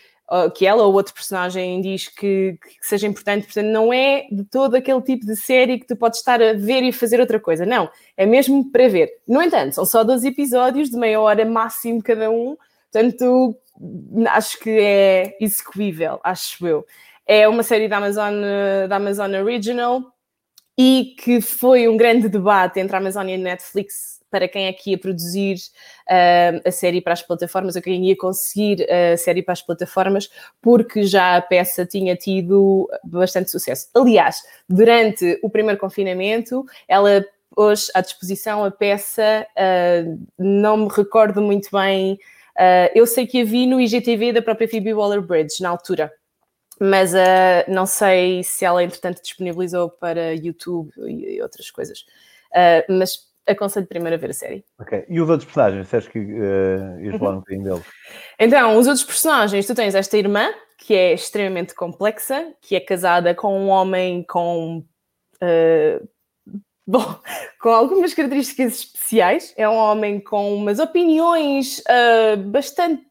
que 0.55 0.65
ela 0.65 0.83
ou 0.83 0.93
outro 0.93 1.13
personagem 1.13 1.81
diz 1.81 2.07
que, 2.07 2.57
que, 2.61 2.87
seja 2.87 3.07
importante, 3.07 3.45
portanto, 3.45 3.67
não 3.67 3.91
é 3.91 4.27
de 4.31 4.43
todo 4.45 4.75
aquele 4.75 5.01
tipo 5.01 5.25
de 5.25 5.35
série 5.35 5.77
que 5.77 5.85
tu 5.85 5.95
podes 5.95 6.19
estar 6.19 6.41
a 6.41 6.53
ver 6.53 6.83
e 6.83 6.93
fazer 6.93 7.19
outra 7.19 7.39
coisa, 7.39 7.65
não, 7.65 7.89
é 8.15 8.25
mesmo 8.25 8.71
para 8.71 8.87
ver. 8.87 9.11
No 9.27 9.41
entanto, 9.41 9.73
são 9.73 9.85
só 9.85 10.03
12 10.03 10.27
episódios 10.27 10.89
de 10.89 10.97
meia 10.97 11.19
hora 11.19 11.43
máximo 11.43 12.01
cada 12.01 12.29
um, 12.29 12.55
portanto, 12.91 13.55
acho 14.29 14.59
que 14.59 14.69
é 14.69 15.37
execuível, 15.41 16.19
acho 16.23 16.65
eu. 16.65 16.85
É 17.27 17.47
uma 17.47 17.63
série 17.63 17.87
da 17.87 17.97
Amazon, 17.97 18.33
da 18.87 18.95
Amazon 18.95 19.33
Original 19.35 20.01
e 20.77 21.15
que 21.19 21.41
foi 21.41 21.87
um 21.87 21.97
grande 21.97 22.29
debate 22.29 22.79
entre 22.79 22.95
a 22.95 22.99
Amazon 22.99 23.27
e 23.27 23.35
a 23.35 23.37
Netflix 23.37 24.20
para 24.31 24.47
quem 24.47 24.65
é 24.65 24.73
que 24.73 24.91
ia 24.91 24.97
produzir 24.97 25.57
uh, 26.09 26.61
a 26.65 26.71
série 26.71 27.01
para 27.01 27.13
as 27.13 27.21
plataformas, 27.21 27.75
ou 27.75 27.81
quem 27.81 28.05
ia 28.05 28.15
conseguir 28.15 28.87
a 28.89 29.17
série 29.17 29.43
para 29.43 29.51
as 29.51 29.61
plataformas, 29.61 30.29
porque 30.61 31.03
já 31.03 31.35
a 31.35 31.41
peça 31.41 31.85
tinha 31.85 32.15
tido 32.15 32.89
bastante 33.03 33.51
sucesso. 33.51 33.89
Aliás, 33.93 34.41
durante 34.67 35.37
o 35.43 35.49
primeiro 35.49 35.79
confinamento, 35.79 36.65
ela 36.87 37.23
pôs 37.53 37.91
à 37.93 37.99
disposição 37.99 38.63
a 38.63 38.71
peça, 38.71 39.45
uh, 39.51 40.25
não 40.39 40.77
me 40.77 40.89
recordo 40.89 41.41
muito 41.41 41.69
bem. 41.71 42.13
Uh, 42.57 42.89
eu 42.95 43.05
sei 43.05 43.27
que 43.27 43.41
a 43.41 43.45
vi 43.45 43.67
no 43.67 43.79
IGTV 43.81 44.31
da 44.31 44.41
própria 44.41 44.67
Phoebe 44.67 44.93
Waller-Bridge, 44.93 45.61
na 45.61 45.69
altura, 45.69 46.11
mas 46.79 47.13
não 47.67 47.85
sei 47.85 48.43
se 48.43 48.65
ela, 48.65 48.83
entretanto, 48.83 49.21
disponibilizou 49.21 49.87
para 49.87 50.33
YouTube 50.33 50.91
e, 50.97 51.39
outras 51.39 51.69
coisas. 51.69 52.03
mas 52.89 53.30
aconselho 53.51 53.87
primeiro 53.87 54.15
a 54.15 54.19
ver 54.19 54.31
a 54.31 54.33
série. 54.33 54.65
Ok. 54.79 55.05
E 55.07 55.19
os 55.19 55.29
outros 55.29 55.45
personagens? 55.45 55.93
Acha 55.93 56.09
que 56.09 56.19
uh, 56.19 56.99
ias 57.01 57.17
falar 57.17 57.35
um 57.35 57.39
bocadinho 57.41 57.63
deles? 57.63 57.85
Então, 58.39 58.77
os 58.77 58.87
outros 58.87 59.05
personagens, 59.05 59.65
tu 59.65 59.75
tens 59.75 59.95
esta 59.95 60.17
irmã, 60.17 60.49
que 60.77 60.95
é 60.95 61.13
extremamente 61.13 61.75
complexa, 61.75 62.53
que 62.61 62.75
é 62.75 62.79
casada 62.79 63.35
com 63.35 63.59
um 63.59 63.69
homem 63.69 64.23
com. 64.23 64.83
Uh, 65.41 66.07
bom, 66.87 67.15
com 67.61 67.69
algumas 67.69 68.13
características 68.13 68.73
especiais. 68.73 69.53
É 69.55 69.67
um 69.69 69.75
homem 69.75 70.19
com 70.19 70.55
umas 70.55 70.79
opiniões 70.79 71.79
uh, 71.79 72.37
bastante 72.49 73.05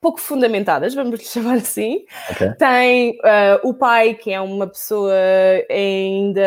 pouco 0.00 0.20
fundamentadas, 0.20 0.94
vamos 0.94 1.20
lhe 1.20 1.24
chamar 1.24 1.54
assim. 1.54 2.04
Okay. 2.30 2.52
Tem 2.54 3.10
uh, 3.18 3.68
o 3.68 3.74
pai, 3.74 4.14
que 4.14 4.32
é 4.32 4.40
uma 4.40 4.66
pessoa 4.66 5.14
ainda 5.70 6.42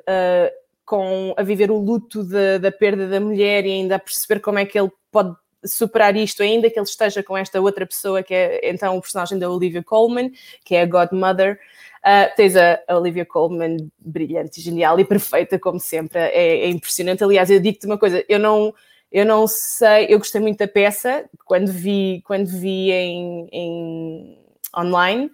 uh, 0.00 0.58
com 0.88 1.34
a 1.36 1.42
viver 1.42 1.70
o 1.70 1.76
luto 1.76 2.24
de, 2.24 2.58
da 2.58 2.72
perda 2.72 3.06
da 3.06 3.20
mulher 3.20 3.66
e 3.66 3.72
ainda 3.72 3.96
a 3.96 3.98
perceber 3.98 4.40
como 4.40 4.58
é 4.58 4.64
que 4.64 4.78
ele 4.78 4.90
pode 5.12 5.36
superar 5.62 6.16
isto, 6.16 6.42
ainda 6.42 6.70
que 6.70 6.78
ele 6.78 6.86
esteja 6.86 7.22
com 7.22 7.36
esta 7.36 7.60
outra 7.60 7.84
pessoa, 7.84 8.22
que 8.22 8.32
é 8.32 8.70
então 8.70 8.96
o 8.96 9.00
personagem 9.02 9.38
da 9.38 9.50
Olivia 9.50 9.82
Colman, 9.82 10.32
que 10.64 10.74
é 10.74 10.82
a 10.82 10.86
Godmother. 10.86 11.60
Uh, 11.98 12.34
tens 12.36 12.56
a, 12.56 12.80
Olivia 12.96 13.26
Colman 13.26 13.90
brilhante, 13.98 14.62
genial 14.62 14.98
e 14.98 15.04
perfeita, 15.04 15.58
como 15.58 15.78
sempre, 15.78 16.18
é, 16.20 16.60
é 16.64 16.68
impressionante. 16.68 17.22
Aliás, 17.22 17.50
eu 17.50 17.60
digo-te 17.60 17.84
uma 17.84 17.98
coisa, 17.98 18.24
eu 18.26 18.38
não, 18.38 18.72
eu 19.12 19.26
não 19.26 19.46
sei, 19.46 20.06
eu 20.08 20.16
gostei 20.16 20.40
muito 20.40 20.58
da 20.58 20.68
peça 20.68 21.28
quando 21.44 21.70
vi, 21.70 22.22
quando 22.24 22.46
vi 22.46 22.90
em, 22.92 23.48
em 23.52 24.38
online, 24.74 25.30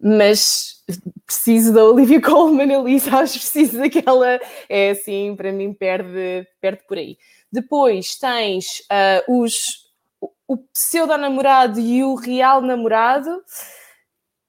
mas 0.00 0.82
preciso 1.24 1.72
da 1.72 1.84
Olivia 1.84 2.20
Colman 2.22 2.74
ali, 2.74 3.00
sabes? 3.00 3.32
Preciso 3.36 3.78
daquela, 3.78 4.38
é 4.68 4.90
assim, 4.90 5.34
para 5.36 5.52
mim 5.52 5.72
perde, 5.72 6.46
perde 6.60 6.82
por 6.86 6.98
aí. 6.98 7.16
Depois 7.50 8.16
tens 8.16 8.80
uh, 8.90 9.42
os, 9.42 9.86
o 10.46 10.56
pseudo-namorado 10.56 11.80
e 11.80 12.04
o 12.04 12.14
real 12.14 12.60
namorado, 12.60 13.42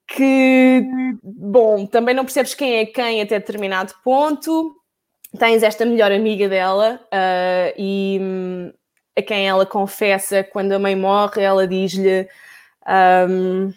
que, 0.08 0.84
bom, 1.24 1.86
também 1.86 2.16
não 2.16 2.24
percebes 2.24 2.54
quem 2.54 2.78
é 2.78 2.86
quem 2.86 3.22
até 3.22 3.40
determinado 3.40 3.94
ponto. 4.04 4.76
Tens 5.38 5.62
esta 5.62 5.86
melhor 5.86 6.12
amiga 6.12 6.48
dela 6.48 7.00
uh, 7.06 7.74
e 7.78 8.18
um, 8.22 8.74
a 9.18 9.22
quem 9.22 9.48
ela 9.48 9.66
confessa 9.66 10.44
quando 10.44 10.72
a 10.72 10.80
mãe 10.80 10.96
morre, 10.96 11.42
ela 11.42 11.68
diz-lhe 11.68 12.28
um, 13.30 13.74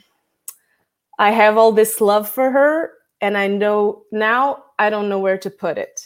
I 1.20 1.32
have 1.32 1.58
all 1.58 1.70
this 1.70 2.00
love 2.00 2.30
for 2.30 2.50
her 2.50 2.92
and 3.20 3.36
I 3.36 3.46
know 3.46 4.04
now 4.10 4.64
I 4.78 4.88
don't 4.88 5.10
know 5.10 5.18
where 5.18 5.36
to 5.36 5.50
put 5.50 5.76
it. 5.76 6.00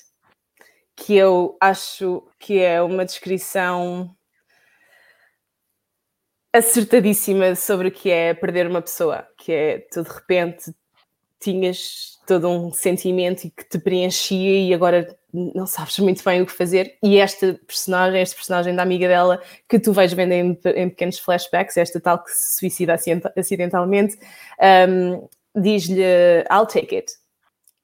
Que 0.96 1.14
eu 1.14 1.56
acho 1.60 2.26
que 2.40 2.58
é 2.58 2.82
uma 2.82 3.04
descrição 3.04 4.12
acertadíssima 6.52 7.54
sobre 7.54 7.88
o 7.88 7.92
que 7.92 8.10
é 8.10 8.34
perder 8.34 8.66
uma 8.66 8.82
pessoa, 8.82 9.24
que 9.38 9.52
é 9.52 9.86
tu 9.92 10.02
de 10.02 10.10
repente 10.10 10.74
tinhas 11.44 12.18
todo 12.26 12.48
um 12.48 12.72
sentimento 12.72 13.44
e 13.46 13.50
que 13.50 13.64
te 13.64 13.78
preenchia 13.78 14.66
e 14.66 14.72
agora 14.74 15.16
não 15.32 15.66
sabes 15.66 15.98
muito 15.98 16.22
bem 16.24 16.42
o 16.42 16.46
que 16.46 16.52
fazer. 16.52 16.96
E 17.02 17.18
esta 17.18 17.58
personagem, 17.66 18.22
este 18.22 18.36
personagem 18.36 18.74
da 18.74 18.82
amiga 18.82 19.08
dela, 19.08 19.42
que 19.68 19.78
tu 19.78 19.92
vais 19.92 20.12
vendo 20.12 20.32
em, 20.32 20.58
em 20.76 20.88
pequenos 20.88 21.18
flashbacks, 21.18 21.76
esta 21.76 22.00
tal 22.00 22.22
que 22.22 22.30
se 22.30 22.58
suicida 22.58 22.96
acidentalmente, 23.36 24.16
um, 24.88 25.28
diz-lhe 25.60 26.02
I'll 26.50 26.66
take 26.66 26.96
it. 26.96 27.12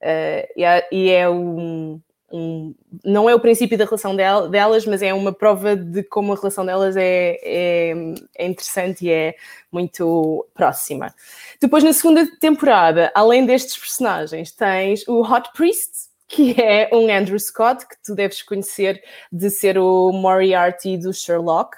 Uh, 0.01 0.47
e, 0.55 0.63
é, 1.11 1.21
é 1.21 1.29
um, 1.29 2.01
um, 2.31 2.73
não 3.03 3.29
é 3.29 3.35
o 3.35 3.39
princípio 3.39 3.77
da 3.77 3.85
relação 3.85 4.15
del, 4.15 4.49
delas, 4.49 4.85
mas 4.85 5.01
é 5.01 5.13
uma 5.13 5.33
prova 5.33 5.75
de 5.75 6.03
como 6.03 6.33
a 6.33 6.35
relação 6.35 6.65
delas 6.65 6.95
é, 6.95 7.37
é, 7.43 7.93
é, 8.37 8.47
interessante 8.47 9.05
e 9.05 9.11
é 9.11 9.35
muito 9.71 10.47
próxima. 10.53 11.13
Depois, 11.59 11.83
na 11.83 11.93
segunda 11.93 12.25
temporada, 12.39 13.11
além 13.13 13.45
destes 13.45 13.77
personagens, 13.77 14.51
tens 14.51 15.07
o 15.07 15.21
Hot 15.21 15.49
Priest, 15.53 16.09
que 16.27 16.55
é 16.61 16.89
um 16.93 17.09
Andrew 17.13 17.39
Scott, 17.39 17.85
que 17.87 17.95
tu 18.03 18.15
deves 18.15 18.41
conhecer 18.41 19.03
de 19.31 19.49
ser 19.49 19.77
o 19.77 20.11
Moriarty 20.11 20.97
do 20.97 21.13
Sherlock. 21.13 21.77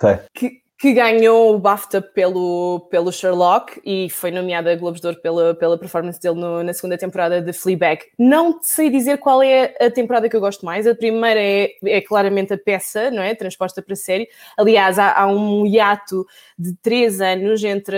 Sim. 0.00 0.18
Que, 0.34 0.62
que 0.86 0.92
ganhou 0.92 1.52
o 1.52 1.58
BAFTA 1.58 2.00
pelo, 2.00 2.86
pelo 2.88 3.10
Sherlock 3.10 3.80
e 3.84 4.08
foi 4.08 4.30
nomeada 4.30 4.70
a 4.70 4.76
Globos 4.76 5.00
de 5.00 5.08
Ouro 5.08 5.20
pela, 5.20 5.52
pela 5.52 5.76
performance 5.76 6.20
dele 6.20 6.36
no, 6.36 6.62
na 6.62 6.72
segunda 6.72 6.96
temporada 6.96 7.42
de 7.42 7.52
Fleabag. 7.52 8.02
Não 8.16 8.60
sei 8.62 8.88
dizer 8.88 9.18
qual 9.18 9.42
é 9.42 9.74
a 9.80 9.90
temporada 9.90 10.28
que 10.28 10.36
eu 10.36 10.40
gosto 10.40 10.64
mais. 10.64 10.86
A 10.86 10.94
primeira 10.94 11.40
é, 11.40 11.72
é 11.86 12.00
claramente 12.00 12.52
a 12.52 12.56
peça, 12.58 13.10
não 13.10 13.20
é? 13.20 13.34
Transposta 13.34 13.82
para 13.82 13.94
a 13.94 13.96
série. 13.96 14.28
Aliás, 14.56 14.96
há, 14.96 15.12
há, 15.12 15.26
um 15.26 15.66
hiato 15.66 16.24
de 16.56 16.72
três 16.76 17.20
anos 17.20 17.64
entre 17.64 17.96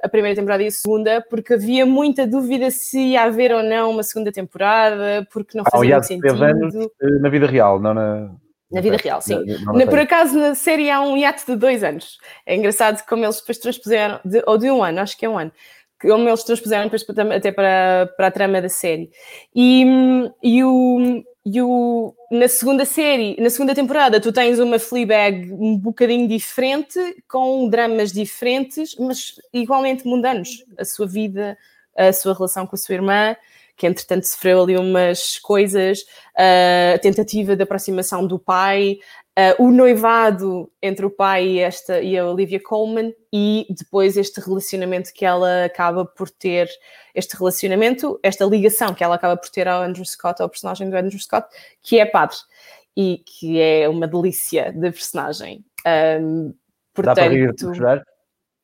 a 0.00 0.08
primeira 0.08 0.36
temporada 0.36 0.62
e 0.62 0.68
a 0.68 0.70
segunda, 0.70 1.26
porque 1.28 1.54
havia 1.54 1.84
muita 1.84 2.24
dúvida 2.24 2.70
se 2.70 3.00
ia 3.00 3.24
haver 3.24 3.52
ou 3.52 3.64
não 3.64 3.90
uma 3.90 4.04
segunda 4.04 4.30
temporada, 4.30 5.26
porque 5.32 5.58
não 5.58 5.64
fazia 5.64 5.96
ah, 5.96 5.98
muito 5.98 6.06
sentido. 6.06 6.44
Anos, 6.44 6.74
eh, 6.76 7.18
na 7.20 7.28
vida 7.28 7.48
real, 7.48 7.80
não 7.80 7.92
na 7.92 8.30
na 8.72 8.80
vida 8.80 8.96
real, 8.96 9.20
sim. 9.20 9.44
Não, 9.64 9.74
não 9.74 9.86
por 9.86 9.98
acaso, 9.98 10.38
na 10.38 10.54
série 10.54 10.90
há 10.90 11.00
um 11.00 11.16
hiato 11.16 11.44
de 11.46 11.56
dois 11.56 11.84
anos. 11.84 12.18
É 12.46 12.56
engraçado 12.56 13.04
como 13.06 13.24
eles 13.24 13.40
depois 13.40 13.58
transpuseram, 13.58 14.20
de, 14.24 14.42
ou 14.46 14.56
de 14.56 14.70
um 14.70 14.82
ano, 14.82 15.00
acho 15.00 15.16
que 15.16 15.26
é 15.26 15.28
um 15.28 15.38
ano, 15.38 15.52
como 16.00 16.28
eles 16.28 16.42
transpuseram 16.42 16.84
depois 16.88 17.04
até 17.32 17.52
para, 17.52 18.10
para 18.16 18.26
a 18.26 18.30
trama 18.30 18.60
da 18.60 18.68
série. 18.68 19.10
E, 19.54 19.84
e, 20.42 20.64
o, 20.64 21.22
e 21.44 21.62
o, 21.62 22.14
na 22.30 22.48
segunda 22.48 22.84
série, 22.84 23.36
na 23.38 23.50
segunda 23.50 23.74
temporada, 23.74 24.20
tu 24.20 24.32
tens 24.32 24.58
uma 24.58 24.78
Fleabag 24.78 25.52
um 25.52 25.76
bocadinho 25.78 26.26
diferente, 26.26 26.98
com 27.28 27.68
dramas 27.68 28.12
diferentes, 28.12 28.96
mas 28.98 29.34
igualmente 29.52 30.06
mundanos. 30.06 30.64
A 30.78 30.84
sua 30.84 31.06
vida, 31.06 31.56
a 31.96 32.12
sua 32.12 32.34
relação 32.34 32.66
com 32.66 32.74
a 32.74 32.78
sua 32.78 32.94
irmã, 32.94 33.36
que 33.76 33.86
entretanto 33.86 34.24
sofreu 34.24 34.62
ali 34.62 34.76
umas 34.76 35.38
coisas, 35.38 36.04
a 36.36 36.98
tentativa 36.98 37.56
de 37.56 37.62
aproximação 37.62 38.26
do 38.26 38.38
pai, 38.38 38.98
uh, 39.38 39.62
o 39.62 39.70
noivado 39.70 40.70
entre 40.80 41.06
o 41.06 41.10
pai 41.10 41.46
e, 41.46 41.58
esta, 41.58 42.00
e 42.00 42.16
a 42.16 42.26
Olivia 42.26 42.60
Colman, 42.60 43.14
e 43.32 43.66
depois 43.70 44.16
este 44.16 44.40
relacionamento 44.40 45.12
que 45.12 45.24
ela 45.24 45.64
acaba 45.64 46.04
por 46.04 46.30
ter, 46.30 46.68
este 47.14 47.36
relacionamento, 47.36 48.18
esta 48.22 48.44
ligação 48.44 48.94
que 48.94 49.02
ela 49.02 49.14
acaba 49.14 49.36
por 49.36 49.50
ter 49.50 49.68
ao 49.68 49.82
Andrew 49.82 50.04
Scott, 50.04 50.42
ao 50.42 50.48
personagem 50.48 50.88
do 50.88 50.96
Andrew 50.96 51.18
Scott, 51.18 51.46
que 51.82 51.98
é 51.98 52.06
padre, 52.06 52.36
e 52.96 53.22
que 53.24 53.60
é 53.60 53.88
uma 53.88 54.06
delícia 54.06 54.72
de 54.72 54.90
personagem. 54.90 55.64
Um, 56.20 56.54
portanto, 56.94 57.16
Dá 57.16 57.22
para 57.22 57.32
rir, 57.32 57.54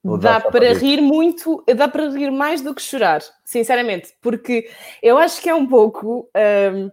Dá 0.05 0.41
para 0.41 0.73
rir 0.75 1.01
muito, 1.01 1.65
dá 1.77 1.89
para 1.89 2.09
rir 2.09 2.31
mais 2.31 2.61
do 2.61 2.75
que 2.75 2.81
chorar, 2.81 3.21
sinceramente, 3.45 4.15
porque 4.23 4.71
eu 5.03 5.19
acho 5.19 5.43
que 5.43 5.49
é 5.49 5.55
um 5.55 5.67
pouco 5.67 6.31
um, 6.35 6.91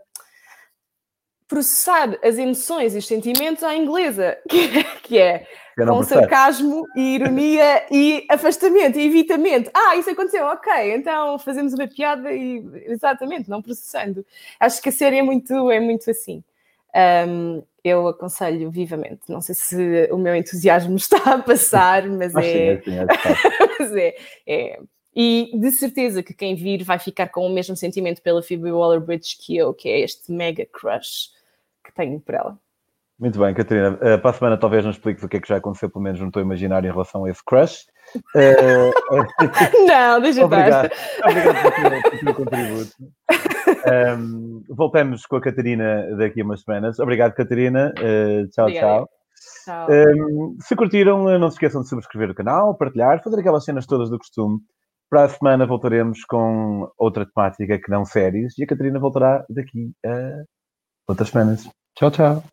processar 1.48 2.18
as 2.24 2.38
emoções 2.38 2.96
e 2.96 2.98
os 2.98 3.08
sentimentos 3.08 3.64
à 3.64 3.76
inglesa, 3.76 4.38
que 4.50 4.80
é, 4.80 4.84
que 5.04 5.18
é 5.20 5.48
com 5.76 6.04
sarcasmo 6.04 6.84
e 6.96 7.16
ironia 7.16 7.86
e 7.92 8.26
afastamento 8.30 8.98
e 8.98 9.06
evitamento. 9.06 9.70
Ah, 9.74 9.96
isso 9.96 10.10
aconteceu, 10.10 10.46
ok, 10.46 10.96
então 10.96 11.38
fazemos 11.38 11.74
uma 11.74 11.88
piada 11.88 12.32
e 12.34 12.64
exatamente, 12.88 13.50
não 13.50 13.62
processando. 13.62 14.26
Acho 14.60 14.82
que 14.82 14.90
a 14.90 14.92
série 14.92 15.18
é 15.18 15.22
muito, 15.22 15.70
é 15.70 15.80
muito 15.80 16.10
assim. 16.10 16.44
Um, 16.96 17.62
eu 17.84 18.08
aconselho 18.08 18.72
vivamente. 18.72 19.22
Não 19.30 19.42
sei 19.42 19.54
se 19.54 20.10
o 20.12 20.18
meu 20.18 20.36
entusiasmo 20.36 20.96
está 20.98 21.36
a 21.36 21.40
passar, 21.40 22.08
mas, 22.08 22.34
é... 22.36 22.82
Sim, 22.82 22.92
é, 22.98 23.06
mas 23.80 23.96
é, 23.96 24.16
é, 24.48 24.80
E 25.16 25.52
de 25.54 25.72
certeza 25.72 26.24
que 26.24 26.34
quem 26.34 26.56
vir 26.56 26.84
vai 26.84 26.98
ficar 26.98 27.28
com 27.28 27.46
o 27.46 27.54
mesmo 27.54 27.76
sentimento 27.76 28.22
pela 28.22 28.42
Phoebe 28.42 28.72
Waller-Bridge 28.72 29.38
que 29.40 29.56
eu, 29.56 29.74
que 29.74 29.90
é 29.90 30.00
este 30.00 30.32
mega 30.32 30.66
crush 30.66 31.30
que 31.84 31.94
tenho 31.94 32.20
por 32.20 32.34
ela. 32.34 32.58
Muito 33.20 33.40
bem, 33.40 33.54
Catarina. 33.54 33.92
Uh, 33.94 34.20
para 34.20 34.30
a 34.30 34.34
semana 34.34 34.58
talvez 34.58 34.84
nos 34.84 34.98
expliques 34.98 35.24
o 35.24 35.30
que 35.30 35.38
é 35.38 35.40
que 35.40 35.48
já 35.48 35.58
aconteceu, 35.58 35.90
pelo 35.90 36.04
menos 36.04 36.20
não 36.20 36.28
estou 36.28 36.42
a 36.42 36.46
imaginar 36.46 36.84
em 36.84 36.92
relação 36.92 37.24
a 37.26 37.30
esse 37.30 37.44
crush. 37.46 37.86
Uh, 38.36 38.92
não, 39.88 40.20
deixa 40.22 40.44
obrigado. 40.44 40.92
Obrigado 41.24 42.04
pelo 42.10 42.20
teu 42.20 42.34
contributo. 42.34 42.96
Um, 43.88 44.64
voltamos 44.70 45.26
com 45.26 45.36
a 45.36 45.42
Catarina 45.42 46.16
daqui 46.18 46.42
a 46.42 46.44
umas 46.44 46.62
semanas. 46.62 47.00
Obrigado, 47.00 47.34
Catarina. 47.34 47.94
Uh, 48.00 48.48
tchau, 48.50 48.72
tchau. 48.72 49.10
tchau. 49.66 49.88
Um, 49.90 50.58
se 50.60 50.76
curtiram, 50.76 51.38
não 51.40 51.50
se 51.50 51.56
esqueçam 51.56 51.82
de 51.82 51.90
subscrever 51.90 52.32
o 52.32 52.36
canal, 52.36 52.76
partilhar, 52.76 53.24
fazer 53.24 53.40
aquelas 53.40 53.64
cenas 53.64 53.86
todas 53.86 54.10
do 54.10 54.18
costume. 54.18 54.60
Para 55.10 55.24
a 55.24 55.30
semana 55.30 55.66
voltaremos 55.66 56.24
com 56.26 56.90
outra 56.98 57.26
temática 57.26 57.80
que 57.80 57.92
não 57.92 58.06
séries 58.06 58.58
e 58.58 58.64
a 58.64 58.68
Catarina 58.68 59.00
voltará 59.00 59.46
daqui 59.50 59.92
a 60.06 60.44
outras 61.08 61.30
semanas. 61.30 61.70
Tchau, 61.96 62.12
tchau. 62.12 62.44